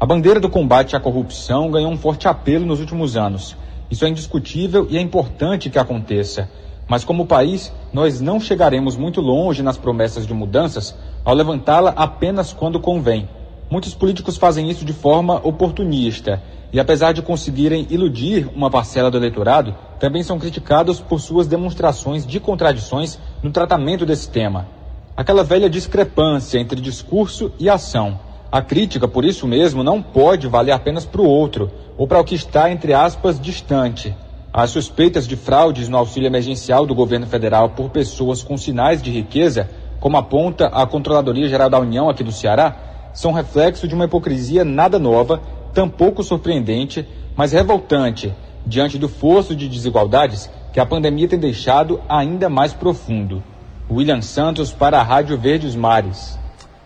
A 0.00 0.06
bandeira 0.06 0.40
do 0.40 0.48
combate 0.48 0.96
à 0.96 1.00
corrupção 1.00 1.70
ganhou 1.70 1.90
um 1.90 1.98
forte 1.98 2.26
apelo 2.26 2.64
nos 2.64 2.80
últimos 2.80 3.16
anos. 3.16 3.56
Isso 3.90 4.04
é 4.04 4.08
indiscutível 4.08 4.86
e 4.88 4.96
é 4.96 5.00
importante 5.00 5.70
que 5.70 5.78
aconteça. 5.78 6.50
Mas 6.88 7.04
como 7.04 7.26
país, 7.26 7.72
nós 7.92 8.20
não 8.20 8.40
chegaremos 8.40 8.96
muito 8.96 9.20
longe 9.20 9.62
nas 9.62 9.76
promessas 9.76 10.26
de 10.26 10.32
mudanças 10.32 10.94
ao 11.24 11.34
levantá-la 11.34 11.90
apenas 11.96 12.52
quando 12.52 12.80
convém. 12.80 13.28
Muitos 13.68 13.94
políticos 13.94 14.36
fazem 14.36 14.70
isso 14.70 14.84
de 14.84 14.92
forma 14.92 15.40
oportunista 15.42 16.42
e, 16.72 16.78
apesar 16.78 17.12
de 17.12 17.22
conseguirem 17.22 17.86
iludir 17.90 18.48
uma 18.54 18.70
parcela 18.70 19.10
do 19.10 19.16
eleitorado, 19.16 19.74
também 19.98 20.22
são 20.22 20.38
criticados 20.38 21.00
por 21.00 21.20
suas 21.20 21.46
demonstrações 21.46 22.24
de 22.26 22.38
contradições 22.38 23.18
no 23.42 23.50
tratamento 23.50 24.06
desse 24.06 24.28
tema. 24.28 24.68
Aquela 25.16 25.42
velha 25.42 25.68
discrepância 25.68 26.58
entre 26.58 26.80
discurso 26.80 27.50
e 27.58 27.68
ação, 27.68 28.18
A 28.50 28.62
crítica, 28.62 29.08
por 29.08 29.24
isso 29.24 29.46
mesmo, 29.46 29.82
não 29.82 30.00
pode 30.00 30.46
valer 30.46 30.72
apenas 30.72 31.04
para 31.04 31.20
o 31.20 31.26
outro 31.26 31.70
ou 31.98 32.06
para 32.06 32.20
o 32.20 32.24
que 32.24 32.34
está, 32.34 32.70
entre 32.70 32.94
aspas, 32.94 33.40
distante. 33.40 34.14
As 34.52 34.70
suspeitas 34.70 35.26
de 35.26 35.36
fraudes 35.36 35.88
no 35.88 35.98
auxílio 35.98 36.28
emergencial 36.28 36.86
do 36.86 36.94
governo 36.94 37.26
federal 37.26 37.70
por 37.70 37.90
pessoas 37.90 38.42
com 38.42 38.56
sinais 38.56 39.02
de 39.02 39.10
riqueza, 39.10 39.68
como 39.98 40.16
aponta 40.16 40.68
a 40.68 40.86
Controladoria 40.86 41.48
Geral 41.48 41.68
da 41.68 41.78
União 41.78 42.08
aqui 42.08 42.22
do 42.22 42.32
Ceará, 42.32 42.85
são 43.16 43.32
reflexo 43.32 43.88
de 43.88 43.94
uma 43.94 44.04
hipocrisia 44.04 44.62
nada 44.62 44.98
nova, 44.98 45.40
tampouco 45.72 46.22
surpreendente, 46.22 47.08
mas 47.34 47.50
revoltante 47.50 48.32
diante 48.66 48.98
do 48.98 49.08
fosso 49.08 49.56
de 49.56 49.68
desigualdades 49.68 50.50
que 50.70 50.78
a 50.78 50.84
pandemia 50.84 51.26
tem 51.26 51.38
deixado 51.38 51.98
ainda 52.10 52.50
mais 52.50 52.74
profundo. 52.74 53.42
William 53.90 54.20
Santos 54.20 54.70
para 54.70 55.00
a 55.00 55.02
Rádio 55.02 55.38
Verdes 55.38 55.74
Mares. 55.74 56.38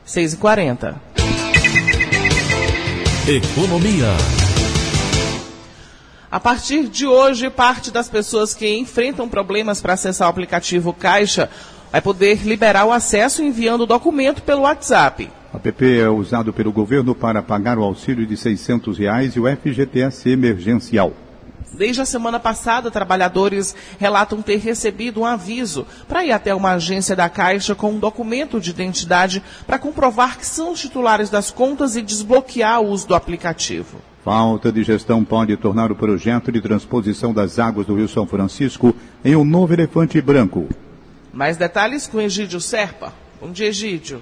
6h40. 0.07 0.95
Economia. 3.27 4.07
A 6.31 6.39
partir 6.39 6.87
de 6.87 7.09
hoje, 7.09 7.51
parte 7.51 7.91
das 7.91 8.09
pessoas 8.09 8.55
que 8.55 8.79
enfrentam 8.79 9.29
problemas 9.29 9.81
para 9.81 9.95
acessar 9.95 10.29
o 10.29 10.31
aplicativo 10.31 10.93
Caixa 10.93 11.51
vai 11.91 12.01
poder 12.01 12.47
liberar 12.47 12.85
o 12.85 12.93
acesso 12.93 13.43
enviando 13.43 13.81
o 13.81 13.87
documento 13.87 14.43
pelo 14.43 14.63
WhatsApp. 14.63 15.29
A 15.53 15.59
PP 15.59 15.99
é 15.99 16.09
usado 16.09 16.53
pelo 16.53 16.71
governo 16.71 17.15
para 17.15 17.43
pagar 17.43 17.77
o 17.77 17.83
auxílio 17.83 18.25
de 18.25 18.37
600 18.37 18.97
reais 18.97 19.35
e 19.35 19.41
o 19.41 19.45
FGTS 19.47 20.31
emergencial. 20.31 21.13
Desde 21.73 22.01
a 22.01 22.05
semana 22.05 22.39
passada, 22.39 22.91
trabalhadores 22.91 23.75
relatam 23.99 24.43
ter 24.43 24.59
recebido 24.59 25.21
um 25.21 25.27
aviso 25.27 25.87
para 26.09 26.25
ir 26.25 26.33
até 26.33 26.55
uma 26.55 26.73
agência 26.73 27.17
da 27.17 27.29
Caixa 27.29 27.75
com 27.75 27.93
um 27.93 27.99
documento 27.99 28.61
de 28.61 28.71
identidade 28.71 29.43
para 29.67 29.79
comprovar 29.79 30.39
que 30.39 30.47
são 30.47 30.73
os 30.73 30.81
titulares 30.81 31.31
das 31.31 31.51
contas 31.51 31.97
e 31.97 32.03
desbloquear 32.03 32.81
o 32.81 32.89
uso 32.89 33.09
do 33.09 33.15
aplicativo. 33.15 33.99
Falta 34.25 34.71
de 34.71 34.83
gestão 34.83 35.25
pode 35.25 35.57
tornar 35.57 35.91
o 35.91 35.97
projeto 35.97 36.53
de 36.53 36.61
transposição 36.61 37.33
das 37.33 37.59
águas 37.59 37.87
do 37.87 37.97
Rio 37.97 38.09
São 38.09 38.27
Francisco 38.27 38.95
em 39.25 39.35
um 39.35 39.45
novo 39.45 39.73
elefante 39.73 40.21
branco. 40.21 40.69
Mais 41.33 41.57
detalhes 41.57 42.07
com 42.07 42.21
Egídio 42.21 42.61
Serpa. 42.61 43.13
Bom 43.41 43.51
dia, 43.51 43.69
Egídio. 43.69 44.21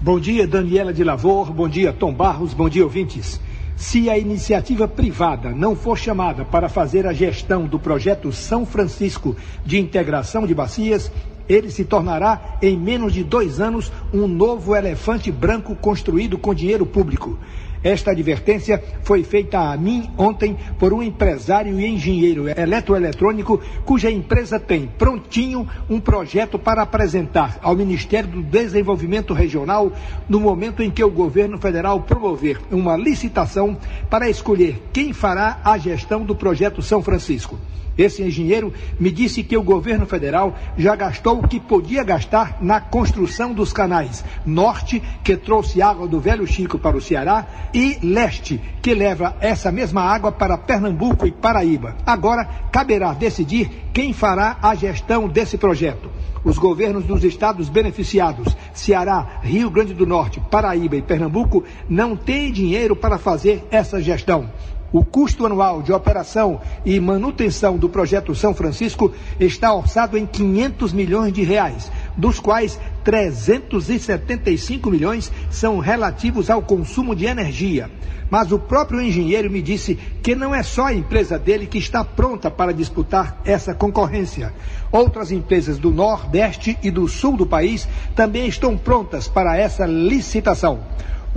Bom 0.00 0.20
dia, 0.20 0.46
Daniela 0.46 0.92
de 0.92 1.02
Lavor. 1.02 1.52
Bom 1.52 1.68
dia, 1.68 1.92
Tom 1.92 2.14
Barros. 2.14 2.54
Bom 2.54 2.68
dia, 2.68 2.84
ouvintes. 2.84 3.40
Se 3.74 4.08
a 4.08 4.16
iniciativa 4.16 4.86
privada 4.86 5.50
não 5.50 5.74
for 5.74 5.98
chamada 5.98 6.44
para 6.44 6.68
fazer 6.68 7.04
a 7.04 7.12
gestão 7.12 7.66
do 7.66 7.80
projeto 7.80 8.30
São 8.30 8.64
Francisco 8.64 9.36
de 9.64 9.76
integração 9.76 10.46
de 10.46 10.54
bacias, 10.54 11.10
ele 11.48 11.68
se 11.68 11.84
tornará, 11.84 12.58
em 12.62 12.78
menos 12.78 13.12
de 13.12 13.24
dois 13.24 13.60
anos, 13.60 13.90
um 14.14 14.28
novo 14.28 14.76
elefante 14.76 15.32
branco 15.32 15.74
construído 15.74 16.38
com 16.38 16.54
dinheiro 16.54 16.86
público. 16.86 17.36
Esta 17.82 18.10
advertência 18.10 18.82
foi 19.02 19.22
feita 19.22 19.58
a 19.58 19.76
mim 19.76 20.10
ontem 20.18 20.56
por 20.78 20.92
um 20.92 21.02
empresário 21.02 21.78
e 21.78 21.86
engenheiro 21.86 22.46
eletroeletrônico 22.48 23.60
cuja 23.84 24.10
empresa 24.10 24.58
tem 24.58 24.86
prontinho 24.86 25.66
um 25.88 26.00
projeto 26.00 26.58
para 26.58 26.82
apresentar 26.82 27.58
ao 27.62 27.76
Ministério 27.76 28.28
do 28.28 28.42
Desenvolvimento 28.42 29.32
Regional 29.32 29.92
no 30.28 30.40
momento 30.40 30.82
em 30.82 30.90
que 30.90 31.04
o 31.04 31.10
governo 31.10 31.58
federal 31.58 32.00
promover 32.00 32.60
uma 32.70 32.96
licitação 32.96 33.76
para 34.10 34.28
escolher 34.28 34.82
quem 34.92 35.12
fará 35.12 35.60
a 35.64 35.78
gestão 35.78 36.24
do 36.24 36.34
projeto 36.34 36.82
São 36.82 37.02
Francisco. 37.02 37.58
Esse 37.98 38.22
engenheiro 38.22 38.72
me 39.00 39.10
disse 39.10 39.42
que 39.42 39.56
o 39.56 39.62
governo 39.62 40.06
federal 40.06 40.56
já 40.76 40.94
gastou 40.94 41.40
o 41.40 41.48
que 41.48 41.58
podia 41.58 42.04
gastar 42.04 42.58
na 42.60 42.80
construção 42.80 43.52
dos 43.52 43.72
canais 43.72 44.24
Norte, 44.46 45.02
que 45.24 45.36
trouxe 45.36 45.82
água 45.82 46.06
do 46.06 46.20
Velho 46.20 46.46
Chico 46.46 46.78
para 46.78 46.96
o 46.96 47.00
Ceará, 47.00 47.44
e 47.74 47.98
Leste, 48.00 48.60
que 48.80 48.94
leva 48.94 49.36
essa 49.40 49.72
mesma 49.72 50.02
água 50.02 50.30
para 50.30 50.56
Pernambuco 50.56 51.26
e 51.26 51.32
Paraíba. 51.32 51.96
Agora 52.06 52.48
caberá 52.70 53.12
decidir 53.12 53.68
quem 53.92 54.12
fará 54.12 54.58
a 54.62 54.76
gestão 54.76 55.26
desse 55.26 55.58
projeto. 55.58 56.08
Os 56.44 56.56
governos 56.56 57.04
dos 57.04 57.24
estados 57.24 57.68
beneficiados, 57.68 58.56
Ceará, 58.72 59.40
Rio 59.42 59.70
Grande 59.70 59.92
do 59.92 60.06
Norte, 60.06 60.40
Paraíba 60.48 60.94
e 60.94 61.02
Pernambuco, 61.02 61.64
não 61.88 62.14
têm 62.14 62.52
dinheiro 62.52 62.94
para 62.94 63.18
fazer 63.18 63.66
essa 63.72 64.00
gestão. 64.00 64.48
O 64.90 65.04
custo 65.04 65.44
anual 65.44 65.82
de 65.82 65.92
operação 65.92 66.60
e 66.84 66.98
manutenção 66.98 67.76
do 67.76 67.90
projeto 67.90 68.34
São 68.34 68.54
Francisco 68.54 69.12
está 69.38 69.72
orçado 69.74 70.16
em 70.16 70.24
500 70.24 70.94
milhões 70.94 71.32
de 71.32 71.42
reais, 71.42 71.92
dos 72.16 72.40
quais 72.40 72.80
375 73.04 74.90
milhões 74.90 75.30
são 75.50 75.78
relativos 75.78 76.48
ao 76.48 76.62
consumo 76.62 77.14
de 77.14 77.26
energia. 77.26 77.90
Mas 78.30 78.50
o 78.50 78.58
próprio 78.58 79.00
engenheiro 79.00 79.50
me 79.50 79.60
disse 79.60 79.94
que 80.22 80.34
não 80.34 80.54
é 80.54 80.62
só 80.62 80.86
a 80.86 80.94
empresa 80.94 81.38
dele 81.38 81.66
que 81.66 81.78
está 81.78 82.02
pronta 82.02 82.50
para 82.50 82.72
disputar 82.72 83.40
essa 83.44 83.74
concorrência. 83.74 84.54
Outras 84.90 85.30
empresas 85.30 85.78
do 85.78 85.90
Nordeste 85.90 86.78
e 86.82 86.90
do 86.90 87.08
Sul 87.08 87.36
do 87.36 87.46
país 87.46 87.86
também 88.14 88.46
estão 88.46 88.76
prontas 88.76 89.28
para 89.28 89.56
essa 89.56 89.84
licitação 89.86 90.80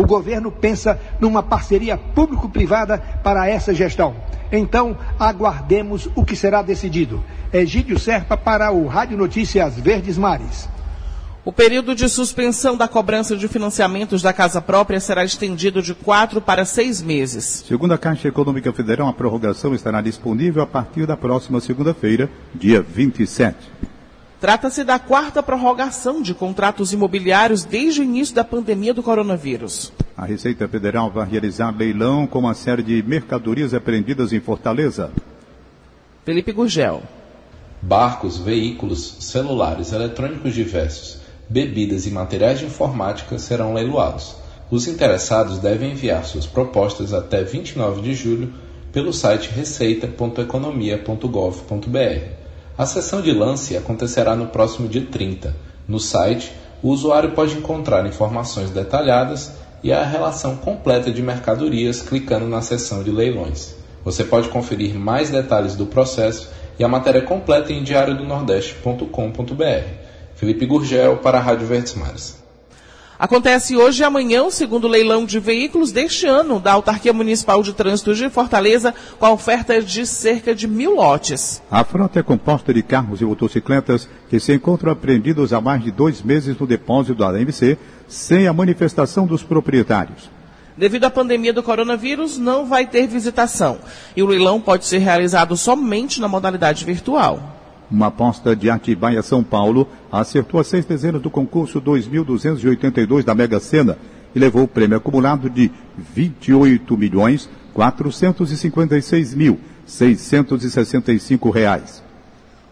o 0.02 0.06
governo 0.06 0.52
pensa 0.52 1.00
numa 1.20 1.44
parceria 1.44 1.96
público-privada 1.96 2.98
para 3.24 3.48
essa 3.48 3.74
gestão. 3.74 4.16
Então, 4.52 4.98
aguardemos 5.20 6.10
o 6.16 6.26
que 6.26 6.36
será 6.36 6.62
decidido. 6.64 7.24
Egídio 7.54 8.00
Serpa 8.00 8.36
para 8.36 8.72
o 8.72 8.88
Rádio 8.88 9.16
Notícias 9.16 9.80
Verdes 9.80 10.18
Mares. 10.18 10.68
O 11.46 11.52
período 11.52 11.96
de 11.96 12.08
suspensão 12.10 12.78
da 12.78 12.88
cobrança 12.88 13.36
de 13.36 13.48
financiamentos 13.48 14.22
da 14.22 14.34
casa 14.34 14.62
própria 14.62 15.00
será 15.00 15.24
estendido 15.24 15.82
de 15.82 15.94
quatro 15.94 16.42
para 16.42 16.66
seis 16.66 17.02
meses. 17.02 17.64
Segundo 17.68 17.94
a 17.94 17.98
Caixa 17.98 18.28
Econômica 18.28 18.72
Federal, 18.74 19.08
a 19.08 19.14
prorrogação 19.14 19.74
estará 19.74 20.02
disponível 20.02 20.62
a 20.62 20.68
partir 20.68 21.08
da 21.08 21.18
próxima 21.18 21.60
segunda-feira, 21.60 22.30
dia 22.54 22.82
27. 22.82 23.58
Trata-se 24.42 24.84
da 24.84 24.98
quarta 24.98 25.44
prorrogação 25.44 26.20
de 26.20 26.34
contratos 26.34 26.92
imobiliários 26.92 27.64
desde 27.64 28.02
o 28.02 28.04
início 28.04 28.34
da 28.34 28.44
pandemia 28.44 28.92
do 28.92 29.04
coronavírus. 29.04 29.94
A 30.18 30.26
Receita 30.26 30.68
Federal 30.68 31.12
vai 31.12 31.30
realizar 31.30 31.70
leilão 31.70 32.26
com 32.26 32.40
uma 32.40 32.56
série 32.56 32.82
de 32.82 33.04
mercadorias 33.04 33.72
apreendidas 33.72 34.34
em 34.34 34.40
Fortaleza. 34.40 35.12
Felipe 36.26 36.52
Gurgel. 36.52 37.04
Barcos, 37.84 38.40
veículos, 38.40 39.18
celulares, 39.20 39.92
eletrônicos 39.92 40.56
diversos, 40.56 41.20
bebidas 41.48 42.08
e 42.08 42.10
materiais 42.10 42.58
de 42.58 42.66
informática 42.66 43.38
serão 43.38 43.76
leiloados. 43.76 44.36
Os 44.72 44.88
interessados 44.88 45.60
devem 45.60 45.92
enviar 45.92 46.26
suas 46.26 46.48
propostas 46.48 47.14
até 47.14 47.44
29 47.44 48.02
de 48.02 48.16
julho 48.16 48.52
pelo 48.92 49.14
site 49.14 49.52
receita.economia.gov.br. 49.52 52.41
A 52.82 52.86
sessão 52.88 53.22
de 53.22 53.32
lance 53.32 53.78
acontecerá 53.78 54.36
no 54.36 54.48
próximo 54.48 54.88
dia 54.88 55.06
30. 55.06 55.56
No 55.88 56.00
site, 56.00 56.52
o 56.82 56.88
usuário 56.88 57.34
pode 57.34 57.56
encontrar 57.56 58.08
informações 58.08 58.72
detalhadas 58.72 59.52
e 59.84 59.94
a 59.94 60.04
relação 60.04 60.56
completa 60.56 61.12
de 61.12 61.22
mercadorias 61.22 62.02
clicando 62.02 62.48
na 62.48 62.64
seção 62.64 63.04
de 63.04 63.12
leilões. 63.12 63.76
Você 64.04 64.24
pode 64.24 64.50
conferir 64.50 64.96
mais 64.96 65.30
detalhes 65.30 65.76
do 65.76 65.86
processo 65.86 66.50
e 66.80 66.84
a 66.84 66.88
matéria 66.88 67.22
completa 67.22 67.72
em 67.72 67.84
diariodonordeste.com.br. 67.84 69.88
Felipe 70.34 70.66
Gurgel 70.66 71.18
para 71.18 71.38
a 71.38 71.42
Rádio 71.42 71.68
Verdes 71.68 71.94
Mares. 71.94 72.41
Acontece 73.22 73.78
hoje 73.78 74.02
e 74.02 74.04
amanhã 74.04 74.42
o 74.42 74.50
segundo 74.50 74.88
leilão 74.88 75.26
de 75.26 75.40
veículos 75.40 75.92
deste 75.92 76.26
ano 76.26 76.60
da 76.60 76.72
Autarquia 76.72 77.14
Municipal 77.14 77.62
de 77.62 77.72
Trânsito 77.72 78.16
de 78.16 78.28
Fortaleza, 78.32 78.96
com 79.20 79.28
a 79.28 79.32
oferta 79.32 79.80
de 79.80 80.08
cerca 80.08 80.56
de 80.56 80.68
mil 80.68 80.96
lotes. 80.96 81.62
A 81.70 81.84
frota 81.84 82.20
é 82.20 82.24
composta 82.24 82.74
de 82.74 82.82
carros 82.82 83.22
e 83.22 83.24
motocicletas 83.24 84.10
que 84.28 84.40
se 84.40 84.52
encontram 84.52 84.92
apreendidos 84.92 85.54
há 85.54 85.62
mais 85.62 85.84
de 85.84 85.92
dois 85.92 86.24
meses 86.24 86.58
no 86.58 86.66
depósito 86.66 87.14
da 87.14 87.30
AMC, 87.30 87.78
sem 88.08 88.48
a 88.48 88.54
manifestação 88.54 89.28
dos 89.28 89.44
proprietários. 89.44 90.28
Devido 90.76 91.04
à 91.06 91.12
pandemia 91.12 91.54
do 91.54 91.62
coronavírus, 91.62 92.40
não 92.40 92.66
vai 92.66 92.88
ter 92.88 93.06
visitação. 93.06 93.78
E 94.16 94.24
o 94.24 94.26
leilão 94.26 94.60
pode 94.60 94.86
ser 94.86 94.98
realizado 94.98 95.56
somente 95.56 96.20
na 96.20 96.28
modalidade 96.28 96.84
virtual. 96.84 97.61
Uma 97.92 98.08
aposta 98.08 98.56
de 98.56 98.70
Atibaia 98.70 99.22
São 99.22 99.44
Paulo 99.44 99.86
acertou 100.10 100.60
as 100.60 100.68
seis 100.68 100.86
dezenas 100.86 101.22
do 101.22 101.30
concurso 101.30 101.82
2.282 101.82 103.24
da 103.24 103.36
Mega 103.36 103.60
Sena 103.60 103.98
e 104.34 104.40
levou 104.40 104.64
o 104.64 104.68
prêmio 104.68 104.98
acumulado 104.98 105.50
de 105.50 105.70
28 105.98 106.98
milhões 106.98 107.50
456 107.74 109.34
mil 109.36 109.60
665 109.86 111.50
reais. 111.50 112.02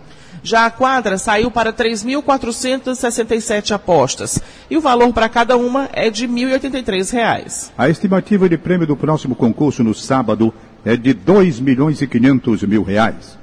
Já 0.44 0.66
a 0.66 0.70
quadra 0.70 1.18
saiu 1.18 1.50
para 1.50 1.72
3.467 1.72 3.72
apostas 3.72 4.38
e 4.70 4.76
o 4.76 4.80
valor 4.80 5.12
para 5.12 5.28
cada 5.28 5.56
uma 5.56 5.88
é 5.92 6.08
de 6.08 6.26
R$ 6.26 6.32
1.083. 6.32 7.72
A 7.76 7.88
estimativa 7.88 8.48
de 8.48 8.56
prêmio 8.56 8.86
do 8.86 8.96
próximo 8.96 9.34
concurso 9.34 9.82
no 9.82 9.92
sábado 9.92 10.54
é 10.84 10.96
de 10.96 11.12
2 11.12 11.58
milhões 11.58 12.00
e 12.00 12.06
500 12.06 12.62
mil 12.62 12.84
reais. 12.84 13.36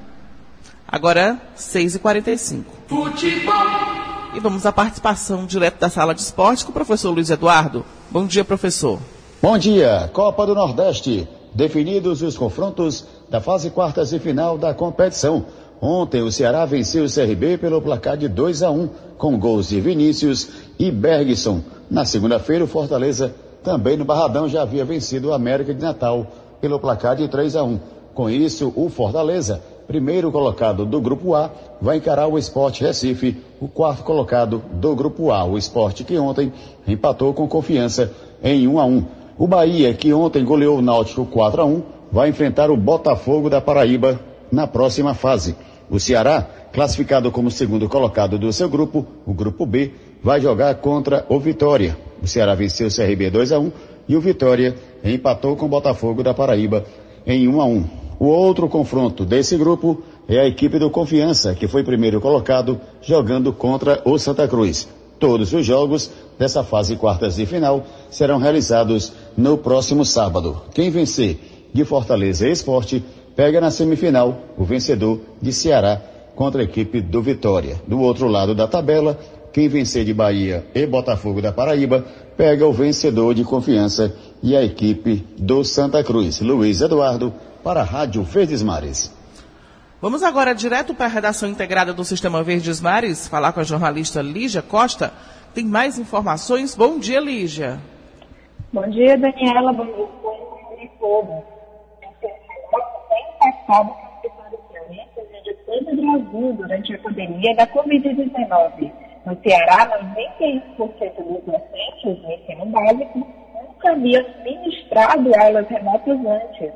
Agora, 0.87 1.41
6h45. 1.57 2.63
Futebol. 2.87 4.10
E 4.33 4.39
vamos 4.39 4.65
à 4.65 4.71
participação 4.71 5.45
direto 5.45 5.77
da 5.77 5.89
sala 5.89 6.15
de 6.15 6.21
esporte 6.21 6.63
com 6.63 6.71
o 6.71 6.73
professor 6.73 7.11
Luiz 7.11 7.29
Eduardo. 7.29 7.83
Bom 8.09 8.25
dia, 8.25 8.45
professor. 8.45 8.97
Bom 9.41 9.57
dia. 9.57 10.09
Copa 10.13 10.45
do 10.45 10.55
Nordeste. 10.55 11.27
Definidos 11.53 12.21
os 12.21 12.37
confrontos 12.37 13.05
da 13.29 13.41
fase 13.41 13.69
quartas 13.69 14.13
e 14.13 14.19
final 14.19 14.57
da 14.57 14.73
competição. 14.73 15.45
Ontem 15.81 16.21
o 16.21 16.31
Ceará 16.31 16.63
venceu 16.63 17.03
o 17.03 17.13
CRB 17.13 17.57
pelo 17.57 17.81
placar 17.81 18.15
de 18.15 18.29
2 18.29 18.63
a 18.63 18.71
1 18.71 18.89
com 19.17 19.37
gols 19.37 19.67
de 19.67 19.81
Vinícius 19.81 20.47
e 20.79 20.89
Bergson. 20.89 21.61
Na 21.89 22.05
segunda-feira 22.05 22.63
o 22.63 22.67
Fortaleza 22.67 23.35
também 23.61 23.97
no 23.97 24.05
Barradão 24.05 24.47
já 24.47 24.61
havia 24.61 24.85
vencido 24.85 25.27
o 25.27 25.33
América 25.33 25.73
de 25.73 25.81
Natal 25.81 26.25
pelo 26.61 26.79
placar 26.79 27.17
de 27.17 27.27
3 27.27 27.57
a 27.57 27.63
1. 27.63 27.79
Com 28.13 28.29
isso, 28.29 28.71
o 28.77 28.89
Fortaleza, 28.89 29.61
primeiro 29.91 30.31
colocado 30.31 30.85
do 30.85 31.01
grupo 31.01 31.35
A, 31.35 31.51
vai 31.81 31.97
encarar 31.97 32.25
o 32.25 32.37
Esporte 32.37 32.81
Recife, 32.81 33.35
o 33.59 33.67
quarto 33.67 34.05
colocado 34.05 34.63
do 34.71 34.95
grupo 34.95 35.31
A, 35.31 35.43
o 35.43 35.57
Esporte 35.57 36.05
que 36.05 36.17
ontem 36.17 36.53
empatou 36.87 37.33
com 37.33 37.45
confiança 37.45 38.09
em 38.41 38.69
1 38.69 38.79
a 38.79 38.85
1. 38.85 39.05
O 39.37 39.47
Bahia, 39.47 39.93
que 39.93 40.13
ontem 40.13 40.45
goleou 40.45 40.77
o 40.77 40.81
Náutico 40.81 41.25
4 41.25 41.61
a 41.61 41.65
1, 41.65 41.83
vai 42.09 42.29
enfrentar 42.29 42.71
o 42.71 42.77
Botafogo 42.77 43.49
da 43.49 43.59
Paraíba 43.59 44.17
na 44.49 44.65
próxima 44.65 45.13
fase. 45.13 45.57
O 45.89 45.99
Ceará, 45.99 46.47
classificado 46.71 47.29
como 47.29 47.51
segundo 47.51 47.89
colocado 47.89 48.39
do 48.39 48.53
seu 48.53 48.69
grupo, 48.69 49.05
o 49.25 49.33
grupo 49.33 49.65
B, 49.65 49.91
vai 50.23 50.39
jogar 50.39 50.73
contra 50.75 51.25
o 51.27 51.37
Vitória. 51.37 51.97
O 52.23 52.27
Ceará 52.27 52.55
venceu 52.55 52.87
o 52.87 52.95
CRB 52.95 53.29
2 53.29 53.51
a 53.51 53.59
1 53.59 53.71
e 54.07 54.15
o 54.15 54.21
Vitória 54.21 54.73
empatou 55.03 55.57
com 55.57 55.65
o 55.65 55.69
Botafogo 55.69 56.23
da 56.23 56.33
Paraíba 56.33 56.85
em 57.27 57.45
1 57.45 57.61
a 57.61 57.65
1. 57.65 58.00
O 58.21 58.27
outro 58.27 58.69
confronto 58.69 59.25
desse 59.25 59.57
grupo 59.57 60.03
é 60.29 60.39
a 60.39 60.45
equipe 60.45 60.77
do 60.77 60.91
Confiança, 60.91 61.55
que 61.55 61.67
foi 61.67 61.83
primeiro 61.83 62.21
colocado 62.21 62.79
jogando 63.01 63.51
contra 63.51 63.99
o 64.05 64.15
Santa 64.19 64.47
Cruz. 64.47 64.87
Todos 65.19 65.51
os 65.51 65.65
jogos 65.65 66.11
dessa 66.37 66.63
fase 66.63 66.95
quartas 66.95 67.37
de 67.37 67.47
final 67.47 67.83
serão 68.11 68.37
realizados 68.37 69.11
no 69.35 69.57
próximo 69.57 70.05
sábado. 70.05 70.61
Quem 70.71 70.91
vencer 70.91 71.39
de 71.73 71.83
Fortaleza 71.83 72.47
Esporte 72.47 73.03
pega 73.35 73.59
na 73.59 73.71
semifinal 73.71 74.37
o 74.55 74.63
vencedor 74.63 75.19
de 75.41 75.51
Ceará 75.51 75.99
contra 76.35 76.61
a 76.61 76.65
equipe 76.65 77.01
do 77.01 77.23
Vitória. 77.23 77.81
Do 77.87 77.99
outro 78.01 78.27
lado 78.27 78.53
da 78.53 78.67
tabela, 78.67 79.17
quem 79.51 79.67
vencer 79.67 80.05
de 80.05 80.13
Bahia 80.13 80.63
e 80.75 80.85
Botafogo 80.85 81.41
da 81.41 81.51
Paraíba 81.51 82.05
pega 82.37 82.67
o 82.67 82.71
vencedor 82.71 83.33
de 83.33 83.43
confiança 83.43 84.13
e 84.43 84.55
a 84.55 84.63
equipe 84.63 85.25
do 85.39 85.63
Santa 85.63 86.03
Cruz. 86.03 86.39
Luiz 86.39 86.81
Eduardo 86.81 87.33
para 87.63 87.81
a 87.81 87.83
Rádio 87.83 88.23
Verdes 88.23 88.63
Mares. 88.63 89.15
Vamos 90.01 90.23
agora 90.23 90.55
direto 90.55 90.93
para 90.93 91.05
a 91.05 91.09
redação 91.09 91.47
integrada 91.49 91.93
do 91.93 92.03
Sistema 92.03 92.43
Verdes 92.43 92.81
Mares, 92.81 93.27
falar 93.27 93.53
com 93.53 93.59
a 93.59 93.63
jornalista 93.63 94.21
Lígia 94.21 94.61
Costa. 94.61 95.13
Tem 95.53 95.65
mais 95.65 95.99
informações? 95.99 96.75
Bom 96.75 96.97
dia, 96.97 97.19
Lígia. 97.19 97.79
Bom 98.73 98.89
dia, 98.89 99.17
Daniela. 99.17 99.73
Bom 99.73 99.85
dia, 99.85 100.07
bom 100.23 100.75
dia 100.75 100.85
a 100.85 100.99
todos 100.99 101.61
impactado 103.41 103.95
todo 105.65 105.91
o 105.91 105.95
Brasil 105.95 106.53
durante 106.53 106.93
a 106.93 106.99
pandemia 106.99 107.55
da 107.55 107.67
Covid-19. 107.67 108.91
No 109.25 109.37
Ceará, 109.43 109.99
91% 110.15 111.15
dos 111.15 111.43
docentes 111.45 112.21
do 112.21 112.31
ensino 112.31 112.65
básico 112.67 113.19
nunca 113.19 113.91
haviam 113.91 114.25
ministrado 114.43 115.31
aulas 115.39 115.67
remotas 115.67 116.19
antes. 116.25 116.71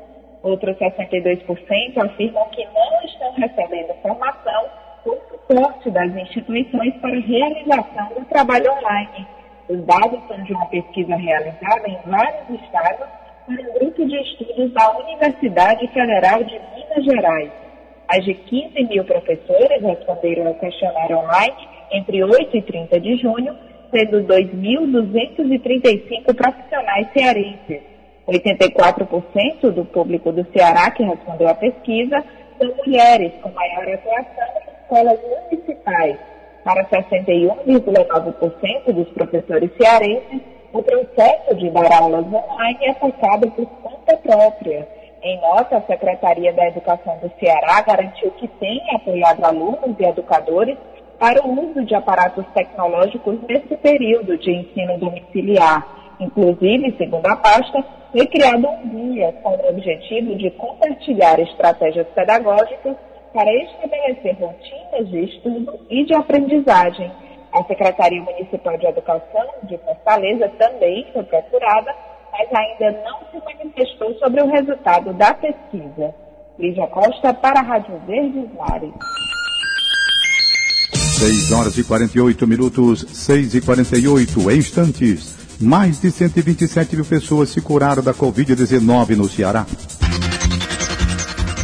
Outros 0.46 0.78
62% 0.78 1.98
afirmam 1.98 2.48
que 2.50 2.64
não 2.66 3.02
estão 3.04 3.32
recebendo 3.32 3.92
formação 4.00 4.66
ou 5.04 5.20
suporte 5.28 5.90
das 5.90 6.14
instituições 6.14 6.94
para 7.00 7.18
realização 7.18 8.06
do 8.16 8.24
trabalho 8.26 8.70
online. 8.74 9.26
Os 9.68 9.84
dados 9.84 10.20
são 10.28 10.40
de 10.44 10.52
uma 10.52 10.66
pesquisa 10.66 11.16
realizada 11.16 11.88
em 11.88 11.98
vários 12.06 12.48
estados 12.62 13.08
para 13.44 13.60
um 13.60 13.72
grupo 13.76 14.06
de 14.06 14.20
estudos 14.20 14.72
da 14.72 14.96
Universidade 14.96 15.88
Federal 15.88 16.44
de 16.44 16.60
Minas 16.76 17.04
Gerais. 17.04 17.50
Mais 18.08 18.24
de 18.24 18.34
15 18.34 18.84
mil 18.84 19.04
professores 19.04 19.82
responderam 19.82 20.46
ao 20.46 20.54
questionário 20.54 21.18
online 21.18 21.68
entre 21.90 22.22
8 22.22 22.56
e 22.56 22.62
30 22.62 23.00
de 23.00 23.16
junho, 23.16 23.52
sendo 23.90 24.22
2.235 24.22 26.36
profissionais 26.36 27.08
cearenses. 27.12 27.95
84% 28.26 29.70
do 29.70 29.84
público 29.84 30.32
do 30.32 30.44
Ceará 30.52 30.90
que 30.90 31.04
respondeu 31.04 31.48
à 31.48 31.54
pesquisa 31.54 32.24
são 32.58 32.74
mulheres 32.84 33.32
com 33.42 33.50
maior 33.50 33.88
atuação 33.88 34.48
em 34.56 34.62
escolas 34.82 35.20
municipais. 35.50 36.16
Para 36.64 36.84
61,9% 36.86 38.92
dos 38.92 39.08
professores 39.10 39.70
cearenses, 39.76 40.40
o 40.72 40.82
processo 40.82 41.54
de 41.54 41.70
dar 41.70 41.92
aulas 41.92 42.26
online 42.26 42.78
é 42.82 42.92
tocado 42.94 43.48
por 43.52 43.66
conta 43.66 44.16
própria. 44.16 44.88
Em 45.22 45.40
nota, 45.40 45.76
a 45.76 45.82
Secretaria 45.82 46.52
da 46.52 46.66
Educação 46.66 47.16
do 47.18 47.30
Ceará 47.38 47.80
garantiu 47.82 48.32
que 48.32 48.48
tem 48.48 48.82
apoiado 48.94 49.44
alunos 49.44 49.94
e 49.98 50.04
educadores 50.04 50.76
para 51.18 51.46
o 51.46 51.70
uso 51.70 51.84
de 51.84 51.94
aparatos 51.94 52.44
tecnológicos 52.54 53.38
nesse 53.48 53.76
período 53.76 54.36
de 54.36 54.50
ensino 54.50 54.98
domiciliar. 54.98 55.86
Inclusive, 56.20 56.94
segundo 56.98 57.26
a 57.26 57.36
pasta, 57.36 57.82
foi 58.16 58.26
criado 58.28 58.66
um 58.66 58.88
guia 58.88 59.30
com 59.42 59.50
o 59.50 59.68
objetivo 59.68 60.34
de 60.36 60.50
compartilhar 60.52 61.38
estratégias 61.38 62.06
pedagógicas 62.14 62.96
para 63.34 63.52
estabelecer 63.62 64.36
rotinas 64.40 65.10
de 65.10 65.24
estudo 65.24 65.78
e 65.90 66.04
de 66.06 66.14
aprendizagem 66.14 67.12
a 67.52 67.62
Secretaria 67.64 68.22
Municipal 68.22 68.76
de 68.78 68.86
Educação 68.86 69.46
de 69.64 69.78
Fortaleza 69.78 70.48
também 70.58 71.06
foi 71.12 71.22
procurada, 71.24 71.94
mas 72.32 72.48
ainda 72.52 73.02
não 73.02 73.18
se 73.30 73.44
manifestou 73.44 74.14
sobre 74.18 74.42
o 74.42 74.46
resultado 74.46 75.12
da 75.14 75.34
pesquisa. 75.34 76.14
Lígia 76.58 76.86
Costa 76.86 77.34
para 77.34 77.60
a 77.60 77.62
Rádio 77.62 77.98
Verdes 78.06 78.48
Mares. 78.54 78.92
6 81.18 81.52
horas 81.52 81.78
e 81.78 81.84
48 81.84 82.46
minutos, 82.46 83.00
6 83.08 83.54
e 83.54 83.60
48 83.62 84.50
em 84.50 84.56
instantes. 84.58 85.35
Mais 85.60 86.00
de 86.00 86.10
127 86.10 86.96
mil 86.96 87.04
pessoas 87.04 87.50
se 87.50 87.60
curaram 87.60 88.02
da 88.02 88.12
Covid-19 88.12 89.16
no 89.16 89.28
Ceará. 89.28 89.66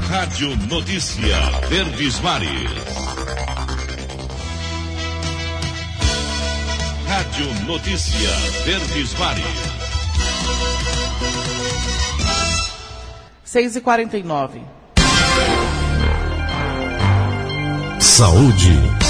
Rádio 0.08 0.56
Notícia 0.68 1.36
Verdes 1.68 2.20
Mares. 2.20 2.70
Rádio 7.06 7.66
Notícia 7.66 8.30
Verdes 8.64 9.14
Mares. 9.18 9.72
6 13.44 13.76
e 13.76 13.80
49 13.82 14.62
Saúde. 18.00 19.01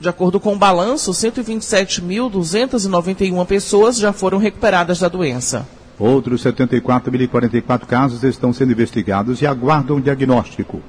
De 0.00 0.08
acordo 0.08 0.40
com 0.40 0.54
o 0.54 0.58
balanço, 0.58 1.12
127.291 1.12 3.46
pessoas 3.46 3.98
já 3.98 4.14
foram 4.14 4.38
recuperadas 4.38 5.00
da 5.00 5.08
doença. 5.08 5.68
Outros 6.00 6.42
74.044 6.42 7.84
casos 7.84 8.24
estão 8.24 8.52
sendo 8.54 8.72
investigados 8.72 9.42
e 9.42 9.46
aguardam 9.46 10.00
diagnóstico. 10.00 10.80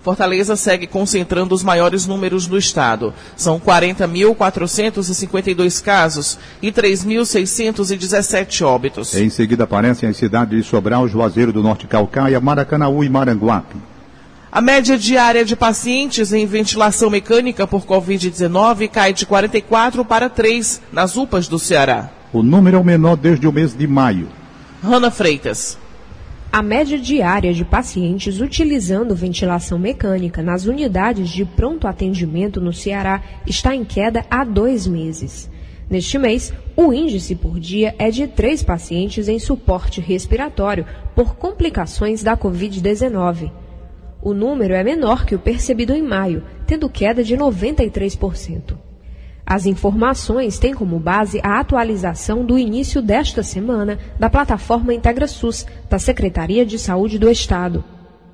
Fortaleza 0.00 0.54
segue 0.54 0.86
concentrando 0.86 1.52
os 1.54 1.64
maiores 1.64 2.06
números 2.06 2.46
do 2.46 2.56
estado. 2.56 3.12
São 3.36 3.58
40.452 3.58 5.82
casos 5.82 6.38
e 6.62 6.70
3.617 6.70 8.64
óbitos. 8.64 9.16
Em 9.16 9.28
seguida 9.28 9.64
aparecem 9.64 10.08
as 10.08 10.16
cidades 10.16 10.56
de 10.56 10.62
Sobral, 10.62 11.08
Juazeiro 11.08 11.52
do 11.52 11.60
Norte 11.62 11.88
Calcaia, 11.88 12.38
Maracanaú 12.38 13.02
e 13.02 13.08
Maranguape. 13.08 13.74
A 14.52 14.60
média 14.60 14.96
diária 14.96 15.44
de 15.44 15.56
pacientes 15.56 16.32
em 16.32 16.46
ventilação 16.46 17.10
mecânica 17.10 17.66
por 17.66 17.84
Covid-19 17.84 18.88
cai 18.88 19.12
de 19.12 19.26
44 19.26 20.04
para 20.04 20.30
3 20.30 20.80
nas 20.92 21.16
UPAs 21.16 21.48
do 21.48 21.58
Ceará. 21.58 22.08
O 22.32 22.40
número 22.40 22.76
é 22.76 22.80
o 22.80 22.84
menor 22.84 23.16
desde 23.16 23.48
o 23.48 23.52
mês 23.52 23.76
de 23.76 23.84
maio. 23.86 24.28
Rana 24.84 25.10
Freitas. 25.10 25.78
A 26.52 26.62
média 26.62 26.98
diária 26.98 27.54
de 27.54 27.64
pacientes 27.64 28.38
utilizando 28.42 29.16
ventilação 29.16 29.78
mecânica 29.78 30.42
nas 30.42 30.66
unidades 30.66 31.30
de 31.30 31.42
pronto 31.42 31.86
atendimento 31.86 32.60
no 32.60 32.70
Ceará 32.70 33.22
está 33.46 33.74
em 33.74 33.82
queda 33.82 34.26
há 34.30 34.44
dois 34.44 34.86
meses. 34.86 35.50
Neste 35.88 36.18
mês, 36.18 36.52
o 36.76 36.92
índice 36.92 37.34
por 37.34 37.58
dia 37.58 37.94
é 37.98 38.10
de 38.10 38.26
três 38.26 38.62
pacientes 38.62 39.26
em 39.26 39.38
suporte 39.38 40.02
respiratório 40.02 40.84
por 41.14 41.34
complicações 41.36 42.22
da 42.22 42.36
Covid-19. 42.36 43.50
O 44.20 44.34
número 44.34 44.74
é 44.74 44.84
menor 44.84 45.24
que 45.24 45.34
o 45.34 45.38
percebido 45.38 45.94
em 45.94 46.02
maio, 46.02 46.44
tendo 46.66 46.90
queda 46.90 47.24
de 47.24 47.34
93%. 47.38 48.83
As 49.46 49.66
informações 49.66 50.58
têm 50.58 50.72
como 50.72 50.98
base 50.98 51.38
a 51.42 51.60
atualização 51.60 52.44
do 52.44 52.58
início 52.58 53.02
desta 53.02 53.42
semana 53.42 53.98
da 54.18 54.30
plataforma 54.30 54.94
IntegraSUS 54.94 55.66
da 55.88 55.98
Secretaria 55.98 56.64
de 56.64 56.78
Saúde 56.78 57.18
do 57.18 57.30
Estado. 57.30 57.84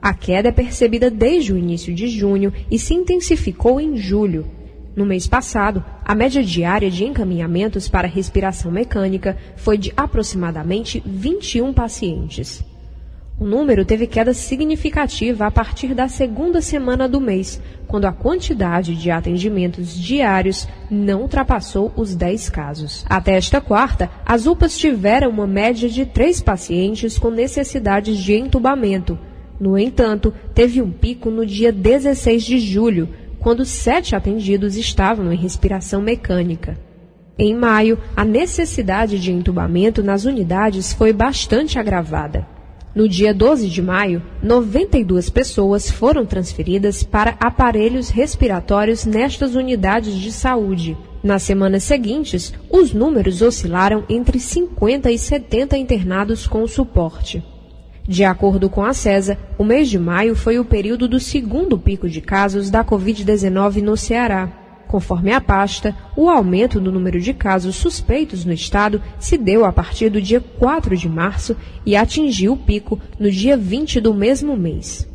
A 0.00 0.14
queda 0.14 0.48
é 0.48 0.52
percebida 0.52 1.10
desde 1.10 1.52
o 1.52 1.58
início 1.58 1.92
de 1.92 2.08
junho 2.08 2.52
e 2.70 2.78
se 2.78 2.94
intensificou 2.94 3.80
em 3.80 3.96
julho. 3.96 4.46
No 4.94 5.04
mês 5.04 5.26
passado, 5.26 5.84
a 6.04 6.14
média 6.14 6.42
diária 6.42 6.90
de 6.90 7.04
encaminhamentos 7.04 7.88
para 7.88 8.08
respiração 8.08 8.70
mecânica 8.70 9.36
foi 9.56 9.76
de 9.76 9.92
aproximadamente 9.96 11.02
21 11.04 11.72
pacientes. 11.72 12.64
O 13.40 13.44
número 13.46 13.86
teve 13.86 14.06
queda 14.06 14.34
significativa 14.34 15.46
a 15.46 15.50
partir 15.50 15.94
da 15.94 16.08
segunda 16.08 16.60
semana 16.60 17.08
do 17.08 17.18
mês, 17.18 17.58
quando 17.86 18.04
a 18.04 18.12
quantidade 18.12 18.94
de 18.94 19.10
atendimentos 19.10 19.98
diários 19.98 20.68
não 20.90 21.22
ultrapassou 21.22 21.90
os 21.96 22.14
10 22.14 22.50
casos. 22.50 23.02
Até 23.08 23.38
esta 23.38 23.58
quarta, 23.58 24.10
as 24.26 24.44
UPAs 24.46 24.76
tiveram 24.76 25.30
uma 25.30 25.46
média 25.46 25.88
de 25.88 26.04
três 26.04 26.42
pacientes 26.42 27.18
com 27.18 27.30
necessidades 27.30 28.18
de 28.18 28.34
entubamento. 28.34 29.18
No 29.58 29.78
entanto, 29.78 30.34
teve 30.52 30.82
um 30.82 30.90
pico 30.90 31.30
no 31.30 31.46
dia 31.46 31.72
16 31.72 32.44
de 32.44 32.58
julho, 32.58 33.08
quando 33.38 33.64
sete 33.64 34.14
atendidos 34.14 34.76
estavam 34.76 35.32
em 35.32 35.36
respiração 35.36 36.02
mecânica. 36.02 36.78
Em 37.38 37.54
maio, 37.54 37.98
a 38.14 38.22
necessidade 38.22 39.18
de 39.18 39.32
entubamento 39.32 40.02
nas 40.02 40.26
unidades 40.26 40.92
foi 40.92 41.10
bastante 41.10 41.78
agravada. 41.78 42.59
No 42.94 43.08
dia 43.08 43.32
12 43.32 43.68
de 43.68 43.80
maio, 43.80 44.20
92 44.42 45.30
pessoas 45.30 45.88
foram 45.88 46.26
transferidas 46.26 47.04
para 47.04 47.36
aparelhos 47.38 48.08
respiratórios 48.08 49.04
nestas 49.04 49.54
unidades 49.54 50.16
de 50.16 50.32
saúde. 50.32 50.96
Nas 51.22 51.42
semanas 51.42 51.84
seguintes, 51.84 52.52
os 52.68 52.92
números 52.92 53.42
oscilaram 53.42 54.04
entre 54.08 54.40
50 54.40 55.10
e 55.12 55.18
70 55.18 55.76
internados 55.76 56.48
com 56.48 56.66
suporte. 56.66 57.44
De 58.08 58.24
acordo 58.24 58.68
com 58.68 58.82
a 58.82 58.92
CESA, 58.92 59.38
o 59.56 59.62
mês 59.62 59.88
de 59.88 59.98
maio 59.98 60.34
foi 60.34 60.58
o 60.58 60.64
período 60.64 61.06
do 61.06 61.20
segundo 61.20 61.78
pico 61.78 62.08
de 62.08 62.20
casos 62.20 62.70
da 62.70 62.84
Covid-19 62.84 63.82
no 63.82 63.96
Ceará. 63.96 64.59
Conforme 64.90 65.30
a 65.30 65.40
pasta, 65.40 65.94
o 66.16 66.28
aumento 66.28 66.80
do 66.80 66.90
número 66.90 67.20
de 67.20 67.32
casos 67.32 67.76
suspeitos 67.76 68.44
no 68.44 68.52
estado 68.52 69.00
se 69.20 69.38
deu 69.38 69.64
a 69.64 69.70
partir 69.70 70.10
do 70.10 70.20
dia 70.20 70.40
4 70.40 70.96
de 70.96 71.08
março 71.08 71.56
e 71.86 71.94
atingiu 71.94 72.54
o 72.54 72.56
pico 72.56 72.98
no 73.16 73.30
dia 73.30 73.56
20 73.56 74.00
do 74.00 74.12
mesmo 74.12 74.56
mês. 74.56 75.08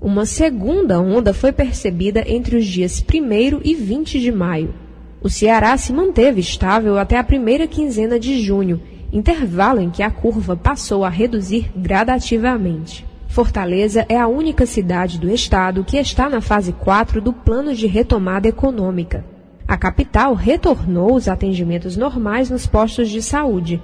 Uma 0.00 0.24
segunda 0.24 1.00
onda 1.00 1.34
foi 1.34 1.50
percebida 1.50 2.22
entre 2.28 2.58
os 2.58 2.64
dias 2.64 3.04
1 3.12 3.60
e 3.64 3.74
20 3.74 4.20
de 4.20 4.30
maio. 4.30 4.72
O 5.20 5.28
Ceará 5.28 5.76
se 5.76 5.92
manteve 5.92 6.40
estável 6.40 6.96
até 6.96 7.18
a 7.18 7.24
primeira 7.24 7.66
quinzena 7.66 8.20
de 8.20 8.40
junho 8.40 8.80
intervalo 9.12 9.80
em 9.80 9.90
que 9.90 10.04
a 10.04 10.12
curva 10.12 10.54
passou 10.54 11.04
a 11.04 11.08
reduzir 11.08 11.72
gradativamente. 11.74 13.07
Fortaleza 13.28 14.04
é 14.08 14.18
a 14.18 14.26
única 14.26 14.66
cidade 14.66 15.18
do 15.18 15.30
estado 15.30 15.84
que 15.84 15.98
está 15.98 16.28
na 16.28 16.40
fase 16.40 16.72
4 16.72 17.20
do 17.20 17.32
plano 17.32 17.74
de 17.74 17.86
retomada 17.86 18.48
econômica. 18.48 19.24
A 19.68 19.76
capital 19.76 20.34
retornou 20.34 21.14
os 21.14 21.28
atendimentos 21.28 21.96
normais 21.96 22.48
nos 22.48 22.66
postos 22.66 23.10
de 23.10 23.22
saúde. 23.22 23.80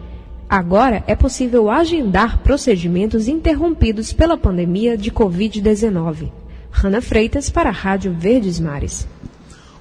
Agora 0.48 1.04
é 1.07 1.14
possível 1.14 1.70
agendar 1.70 2.38
procedimentos 2.38 3.28
interrompidos 3.28 4.12
pela 4.12 4.37
pandemia 4.37 4.96
de 4.96 5.12
Covid-19. 5.12 6.33
Rana 6.70 7.02
Freitas 7.02 7.50
para 7.50 7.68
a 7.68 7.72
Rádio 7.72 8.16
Verdes 8.18 8.59
Mares. 8.59 9.07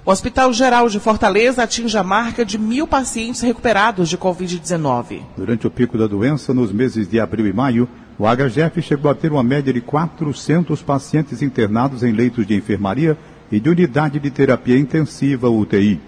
O 0.05 0.11
Hospital 0.11 0.51
Geral 0.51 0.89
de 0.89 0.99
Fortaleza 0.99 1.63
atinge 1.63 1.97
a 1.97 2.03
marca 2.03 2.43
de 2.43 2.57
mil 2.57 2.85
pacientes 2.85 3.39
recuperados 3.39 4.09
de 4.09 4.17
Covid-19. 4.17 5.21
Durante 5.37 5.65
o 5.65 5.71
pico 5.71 5.97
da 5.97 6.05
doença, 6.05 6.53
nos 6.53 6.73
meses 6.73 7.07
de 7.07 7.21
abril 7.21 7.47
e 7.47 7.53
maio, 7.53 7.87
o 8.17 8.25
HGF 8.25 8.81
chegou 8.81 9.09
a 9.09 9.15
ter 9.15 9.31
uma 9.31 9.43
média 9.43 9.73
de 9.73 9.81
400 9.81 10.81
pacientes 10.81 11.41
internados 11.41 12.03
em 12.03 12.11
leitos 12.11 12.45
de 12.45 12.55
enfermaria 12.55 13.17
e 13.51 13.59
de 13.59 13.69
unidade 13.69 14.19
de 14.19 14.29
terapia 14.29 14.77
intensiva 14.77 15.49
UTI. 15.49 15.99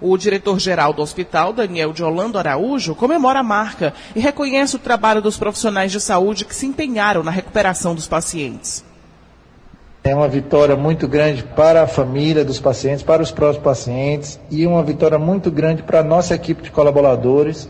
O 0.00 0.16
diretor-geral 0.16 0.92
do 0.92 1.00
hospital, 1.00 1.52
Daniel 1.52 1.92
de 1.92 2.02
Holando 2.02 2.38
Araújo, 2.38 2.94
comemora 2.94 3.40
a 3.40 3.42
marca 3.42 3.94
e 4.14 4.20
reconhece 4.20 4.76
o 4.76 4.78
trabalho 4.78 5.22
dos 5.22 5.38
profissionais 5.38 5.90
de 5.90 6.00
saúde 6.00 6.44
que 6.44 6.54
se 6.54 6.66
empenharam 6.66 7.22
na 7.22 7.30
recuperação 7.30 7.94
dos 7.94 8.06
pacientes. 8.06 8.84
É 10.04 10.14
uma 10.14 10.28
vitória 10.28 10.76
muito 10.76 11.08
grande 11.08 11.42
para 11.42 11.82
a 11.82 11.86
família 11.86 12.44
dos 12.44 12.60
pacientes, 12.60 13.02
para 13.02 13.22
os 13.22 13.32
próprios 13.32 13.62
pacientes 13.62 14.38
e 14.50 14.66
uma 14.66 14.82
vitória 14.82 15.18
muito 15.18 15.50
grande 15.50 15.82
para 15.82 16.00
a 16.00 16.04
nossa 16.04 16.34
equipe 16.34 16.62
de 16.62 16.70
colaboradores 16.70 17.68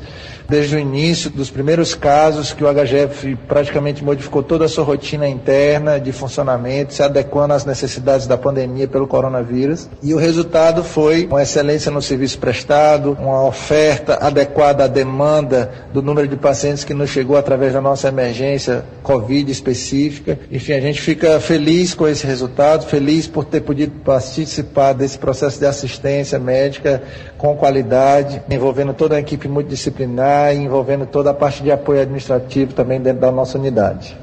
desde 0.49 0.77
o 0.77 0.79
início 0.79 1.31
dos 1.31 1.51
primeiros 1.51 1.95
casos 1.95 2.53
que 2.53 2.65
o 2.65 2.73
HGF 2.73 3.37
praticamente 3.49 4.05
modificou 4.05 4.43
toda 4.43 4.67
a 4.67 4.69
sua 4.69 4.85
rotina 4.85 5.29
interna 5.29 5.99
de 5.99 6.13
funcionamento, 6.13 6.95
se 6.95 7.03
adequando 7.03 7.55
às 7.55 7.65
necessidades 7.65 8.27
da 8.27 8.37
pandemia 8.37 8.87
pelo 8.87 9.07
coronavírus. 9.07 9.89
E 10.03 10.15
o 10.15 10.19
resultado 10.19 10.85
foi 10.85 11.27
uma 11.27 11.43
excelência 11.43 11.91
no 11.91 12.01
serviço 12.01 12.39
prestado, 12.39 13.17
uma 13.21 13.45
oferta 13.45 14.19
adequada 14.21 14.85
à 14.85 14.87
demanda 14.87 15.71
do 15.93 16.03
número 16.03 16.29
de 16.29 16.37
pacientes 16.37 16.85
que 16.85 16.95
nos 16.95 17.11
chegou 17.11 17.37
através 17.37 17.73
da 17.73 17.81
nossa 17.81 18.09
emergência 18.09 18.85
Covid 19.03 19.51
específica. 19.51 20.39
Enfim, 20.51 20.73
a 20.73 20.81
gente 20.81 21.01
fica 21.01 21.41
feliz 21.41 21.95
com 21.95 22.07
esse 22.07 22.27
resultado, 22.27 22.87
feliz 22.87 23.27
por 23.27 23.45
ter 23.45 23.61
podido 23.61 23.93
participar 24.05 24.93
desse 24.93 25.19
processo 25.19 25.59
de 25.59 25.67
assistência 25.67 26.39
médica 26.39 27.03
com 27.37 27.57
qualidade, 27.57 28.43
envolvendo 28.49 28.95
toda 28.95 29.17
a 29.17 29.21
equipe 29.21 29.49
multidisciplinar 29.49 30.36
envolvendo 30.55 31.07
toda 31.07 31.31
a 31.31 31.35
parte 31.35 31.63
de 31.63 31.71
apoio 31.71 32.01
administrativo 32.01 32.73
também 32.73 33.01
dentro 33.01 33.21
da 33.21 33.33
nossa 33.33 33.59
unidade. 33.59 34.17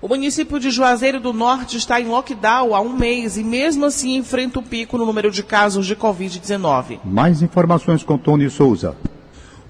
O 0.00 0.08
município 0.08 0.58
de 0.58 0.68
Juazeiro 0.70 1.20
do 1.20 1.32
Norte 1.32 1.76
está 1.76 2.00
em 2.00 2.06
lockdown 2.06 2.74
há 2.74 2.80
um 2.80 2.92
mês 2.92 3.36
e 3.36 3.44
mesmo 3.44 3.84
assim 3.84 4.16
enfrenta 4.16 4.58
o 4.58 4.62
pico 4.62 4.98
no 4.98 5.06
número 5.06 5.30
de 5.30 5.44
casos 5.44 5.86
de 5.86 5.94
Covid-19. 5.94 6.98
Mais 7.04 7.40
informações 7.40 8.02
com 8.02 8.18
Tony 8.18 8.50
Souza. 8.50 8.96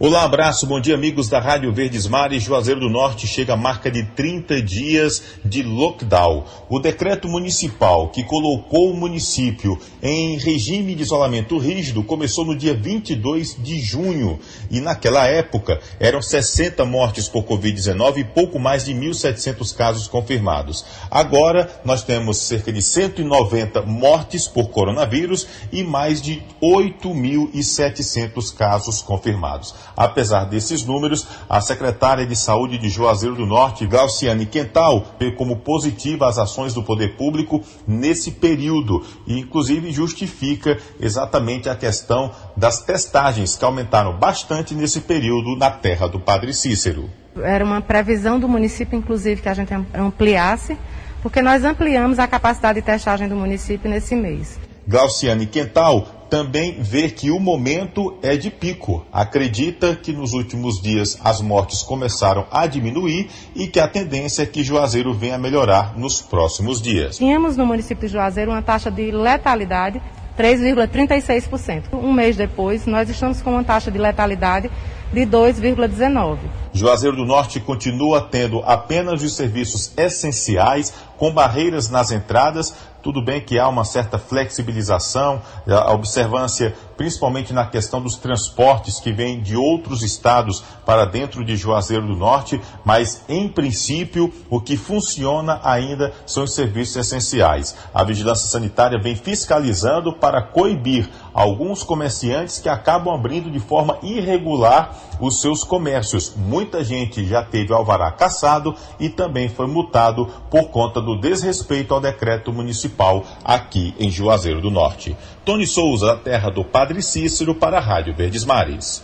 Olá, 0.04 0.24
abraço, 0.24 0.66
bom 0.66 0.80
dia 0.80 0.96
amigos 0.96 1.28
da 1.28 1.38
Rádio 1.38 1.72
Verdes 1.72 2.08
Mares. 2.08 2.42
Juazeiro 2.42 2.80
do 2.80 2.90
Norte 2.90 3.24
chega 3.24 3.52
a 3.52 3.56
marca 3.56 3.88
de 3.88 4.02
30 4.02 4.60
dias 4.60 5.22
de 5.44 5.62
lockdown. 5.62 6.42
O 6.68 6.80
decreto 6.80 7.28
municipal 7.28 8.08
que 8.08 8.24
colocou 8.24 8.90
o 8.90 8.96
município 8.96 9.78
em 10.02 10.36
regime 10.38 10.96
de 10.96 11.02
isolamento 11.02 11.56
rígido 11.56 12.02
começou 12.02 12.44
no 12.44 12.56
dia 12.56 12.74
22 12.74 13.56
de 13.62 13.78
junho 13.78 14.40
e 14.68 14.80
naquela 14.80 15.28
época 15.28 15.78
eram 16.00 16.20
60 16.20 16.84
mortes 16.84 17.28
por 17.28 17.44
Covid-19 17.44 18.16
e 18.16 18.24
pouco 18.24 18.58
mais 18.58 18.86
de 18.86 18.92
1.700 18.92 19.72
casos 19.72 20.08
confirmados. 20.08 20.84
Agora 21.08 21.80
nós 21.84 22.02
temos 22.02 22.38
cerca 22.38 22.72
de 22.72 22.82
190 22.82 23.82
mortes 23.82 24.48
por 24.48 24.68
coronavírus 24.70 25.46
e 25.70 25.84
mais 25.84 26.20
de 26.20 26.42
8.700 26.60 28.52
casos 28.52 29.00
confirmados. 29.00 29.91
Apesar 29.96 30.44
desses 30.44 30.84
números, 30.84 31.26
a 31.48 31.60
secretária 31.60 32.26
de 32.26 32.34
Saúde 32.36 32.78
de 32.78 32.88
Juazeiro 32.88 33.36
do 33.36 33.46
Norte, 33.46 33.86
Glauciane 33.86 34.46
Quental, 34.46 35.04
vê 35.18 35.32
como 35.32 35.56
positiva 35.56 36.28
as 36.28 36.38
ações 36.38 36.74
do 36.74 36.82
poder 36.82 37.16
público 37.16 37.62
nesse 37.86 38.32
período 38.32 39.04
e, 39.26 39.38
inclusive, 39.38 39.92
justifica 39.92 40.78
exatamente 41.00 41.68
a 41.68 41.76
questão 41.76 42.30
das 42.56 42.82
testagens 42.82 43.56
que 43.56 43.64
aumentaram 43.64 44.18
bastante 44.18 44.74
nesse 44.74 45.00
período 45.00 45.56
na 45.56 45.70
terra 45.70 46.08
do 46.08 46.20
Padre 46.20 46.52
Cícero. 46.54 47.10
Era 47.36 47.64
uma 47.64 47.80
previsão 47.80 48.38
do 48.38 48.48
município, 48.48 48.98
inclusive, 48.98 49.40
que 49.40 49.48
a 49.48 49.54
gente 49.54 49.72
ampliasse, 49.94 50.76
porque 51.22 51.40
nós 51.40 51.64
ampliamos 51.64 52.18
a 52.18 52.26
capacidade 52.26 52.80
de 52.80 52.84
testagem 52.84 53.28
do 53.28 53.36
município 53.36 53.88
nesse 53.88 54.14
mês. 54.14 54.58
Glauciane 54.86 55.46
Quental 55.46 56.21
também 56.32 56.76
vê 56.80 57.10
que 57.10 57.30
o 57.30 57.38
momento 57.38 58.16
é 58.22 58.38
de 58.38 58.48
pico. 58.48 59.04
Acredita 59.12 59.94
que 59.94 60.14
nos 60.14 60.32
últimos 60.32 60.80
dias 60.80 61.18
as 61.22 61.42
mortes 61.42 61.82
começaram 61.82 62.46
a 62.50 62.66
diminuir 62.66 63.28
e 63.54 63.66
que 63.66 63.78
a 63.78 63.86
tendência 63.86 64.44
é 64.44 64.46
que 64.46 64.64
Juazeiro 64.64 65.12
venha 65.12 65.34
a 65.34 65.38
melhorar 65.38 65.92
nos 65.94 66.22
próximos 66.22 66.80
dias. 66.80 67.18
Tínhamos 67.18 67.58
no 67.58 67.66
município 67.66 68.08
de 68.08 68.14
Juazeiro 68.14 68.50
uma 68.50 68.62
taxa 68.62 68.90
de 68.90 69.10
letalidade 69.10 70.00
3,36%. 70.38 71.92
Um 71.92 72.14
mês 72.14 72.34
depois, 72.34 72.86
nós 72.86 73.10
estamos 73.10 73.42
com 73.42 73.50
uma 73.50 73.62
taxa 73.62 73.90
de 73.90 73.98
letalidade 73.98 74.70
de 75.12 75.26
2,19. 75.26 76.38
Juazeiro 76.72 77.16
do 77.16 77.26
Norte 77.26 77.60
continua 77.60 78.22
tendo 78.22 78.60
apenas 78.60 79.22
os 79.22 79.36
serviços 79.36 79.92
essenciais, 79.98 80.94
com 81.18 81.32
barreiras 81.32 81.90
nas 81.90 82.10
entradas. 82.10 82.74
Tudo 83.02 83.20
bem 83.20 83.40
que 83.40 83.58
há 83.58 83.68
uma 83.68 83.84
certa 83.84 84.18
flexibilização, 84.18 85.42
a 85.66 85.92
observância 85.92 86.74
principalmente 86.96 87.52
na 87.52 87.66
questão 87.66 88.00
dos 88.00 88.16
transportes 88.16 89.00
que 89.00 89.12
vêm 89.12 89.40
de 89.40 89.56
outros 89.56 90.02
estados 90.02 90.62
para 90.84 91.04
dentro 91.04 91.44
de 91.44 91.56
Juazeiro 91.56 92.06
do 92.06 92.16
Norte, 92.16 92.60
mas 92.84 93.24
em 93.28 93.48
princípio 93.48 94.32
o 94.50 94.60
que 94.60 94.76
funciona 94.76 95.60
ainda 95.62 96.12
são 96.26 96.44
os 96.44 96.54
serviços 96.54 96.96
essenciais. 96.96 97.76
A 97.94 98.04
vigilância 98.04 98.48
sanitária 98.48 99.00
vem 99.00 99.16
fiscalizando 99.16 100.12
para 100.12 100.42
coibir 100.42 101.08
alguns 101.32 101.82
comerciantes 101.82 102.58
que 102.58 102.68
acabam 102.68 103.14
abrindo 103.14 103.50
de 103.50 103.58
forma 103.58 103.98
irregular 104.02 104.94
os 105.20 105.40
seus 105.40 105.64
comércios. 105.64 106.34
Muita 106.36 106.84
gente 106.84 107.24
já 107.24 107.42
teve 107.42 107.72
alvará 107.72 108.10
caçado 108.10 108.74
e 108.98 109.08
também 109.08 109.48
foi 109.48 109.66
multado 109.66 110.26
por 110.50 110.68
conta 110.70 111.00
do 111.00 111.18
desrespeito 111.18 111.94
ao 111.94 112.00
decreto 112.00 112.52
municipal 112.52 113.24
aqui 113.44 113.94
em 113.98 114.10
Juazeiro 114.10 114.60
do 114.60 114.70
Norte. 114.70 115.16
Tony 115.44 115.66
Souza, 115.66 116.16
terra 116.22 116.50
do 116.50 116.64
Padre 116.64 117.02
Cícero, 117.02 117.52
para 117.52 117.78
a 117.78 117.80
Rádio 117.80 118.14
Verdes 118.14 118.44
Mares. 118.44 119.02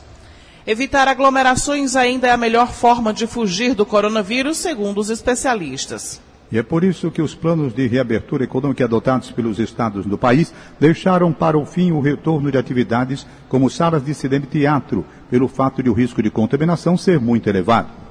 Evitar 0.65 1.09
aglomerações 1.09 1.97
ainda 1.97 2.29
é 2.29 2.31
a 2.31 2.37
melhor 2.37 2.71
forma 2.71 3.13
de 3.13 3.27
fugir 3.27 3.75
do 3.75 3.85
coronavírus, 3.85 4.59
segundo 4.59 4.99
os 4.99 5.11
especialistas. 5.11 6.21
E 6.53 6.57
é 6.57 6.63
por 6.63 6.85
isso 6.85 7.11
que 7.11 7.21
os 7.21 7.35
planos 7.35 7.75
de 7.75 7.89
reabertura 7.89 8.45
econômica 8.45 8.85
adotados 8.85 9.33
pelos 9.33 9.59
estados 9.59 10.07
do 10.07 10.17
país 10.17 10.55
deixaram 10.79 11.33
para 11.33 11.59
o 11.59 11.67
fim 11.67 11.91
o 11.91 12.01
retorno 12.01 12.53
de 12.53 12.57
atividades 12.57 13.27
como 13.49 13.69
salas 13.69 14.05
de 14.05 14.15
cinema 14.15 14.45
e 14.45 14.49
teatro, 14.49 15.05
pelo 15.29 15.49
fato 15.49 15.83
de 15.83 15.91
o 15.91 15.93
risco 15.93 16.23
de 16.23 16.31
contaminação 16.31 16.97
ser 16.97 17.19
muito 17.19 17.49
elevado. 17.49 18.08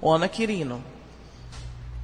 Ona 0.00 0.28
Quirino. 0.28 0.95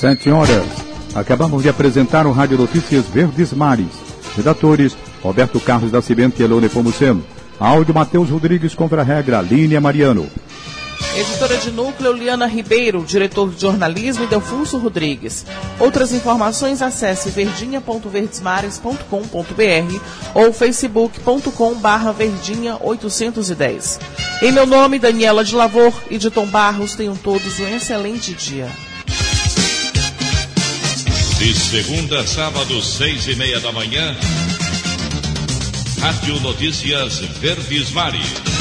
Sete 0.00 0.28
horas. 0.28 0.66
Acabamos 1.14 1.62
de 1.62 1.68
apresentar 1.68 2.26
o 2.26 2.32
Rádio 2.32 2.58
Notícias 2.58 3.06
Verdes 3.06 3.52
Mares. 3.52 3.86
Redatores, 4.36 4.96
Roberto 5.22 5.60
Carlos 5.60 5.92
da 5.92 6.02
Cimento 6.02 6.40
e 6.40 6.44
Elone 6.44 6.68
Pomuceno. 6.68 7.24
Áudio 7.58 7.94
Matheus 7.94 8.30
Rodrigues 8.30 8.74
contra 8.74 9.02
a 9.02 9.04
regra, 9.04 9.40
Línia 9.40 9.80
Mariano. 9.80 10.28
Editora 11.18 11.56
de 11.56 11.72
núcleo 11.72 12.12
Liana 12.12 12.46
Ribeiro, 12.46 13.04
diretor 13.04 13.50
de 13.50 13.62
jornalismo 13.62 14.28
Delfunso 14.28 14.78
Rodrigues. 14.78 15.44
Outras 15.80 16.12
informações 16.12 16.80
acesse 16.80 17.30
verdinha.verdesmares.com.br 17.30 20.00
ou 20.32 20.52
facebook.com 20.52 21.74
barra 21.74 22.12
verdinha 22.12 22.78
810. 22.80 23.98
Em 24.42 24.52
meu 24.52 24.64
nome, 24.64 25.00
Daniela 25.00 25.42
de 25.42 25.56
Lavor 25.56 25.92
e 26.08 26.18
de 26.18 26.30
Tom 26.30 26.46
Barros, 26.46 26.94
tenham 26.94 27.16
todos 27.16 27.58
um 27.58 27.66
excelente 27.66 28.32
dia. 28.32 28.70
De 31.36 31.52
segunda 31.52 32.20
a 32.20 32.26
sábado, 32.28 32.80
seis 32.80 33.26
e 33.26 33.34
meia 33.34 33.58
da 33.58 33.72
manhã, 33.72 34.16
Rádio 36.00 36.38
Notícias 36.38 37.18
Verdes 37.40 37.90
Mares. 37.90 38.57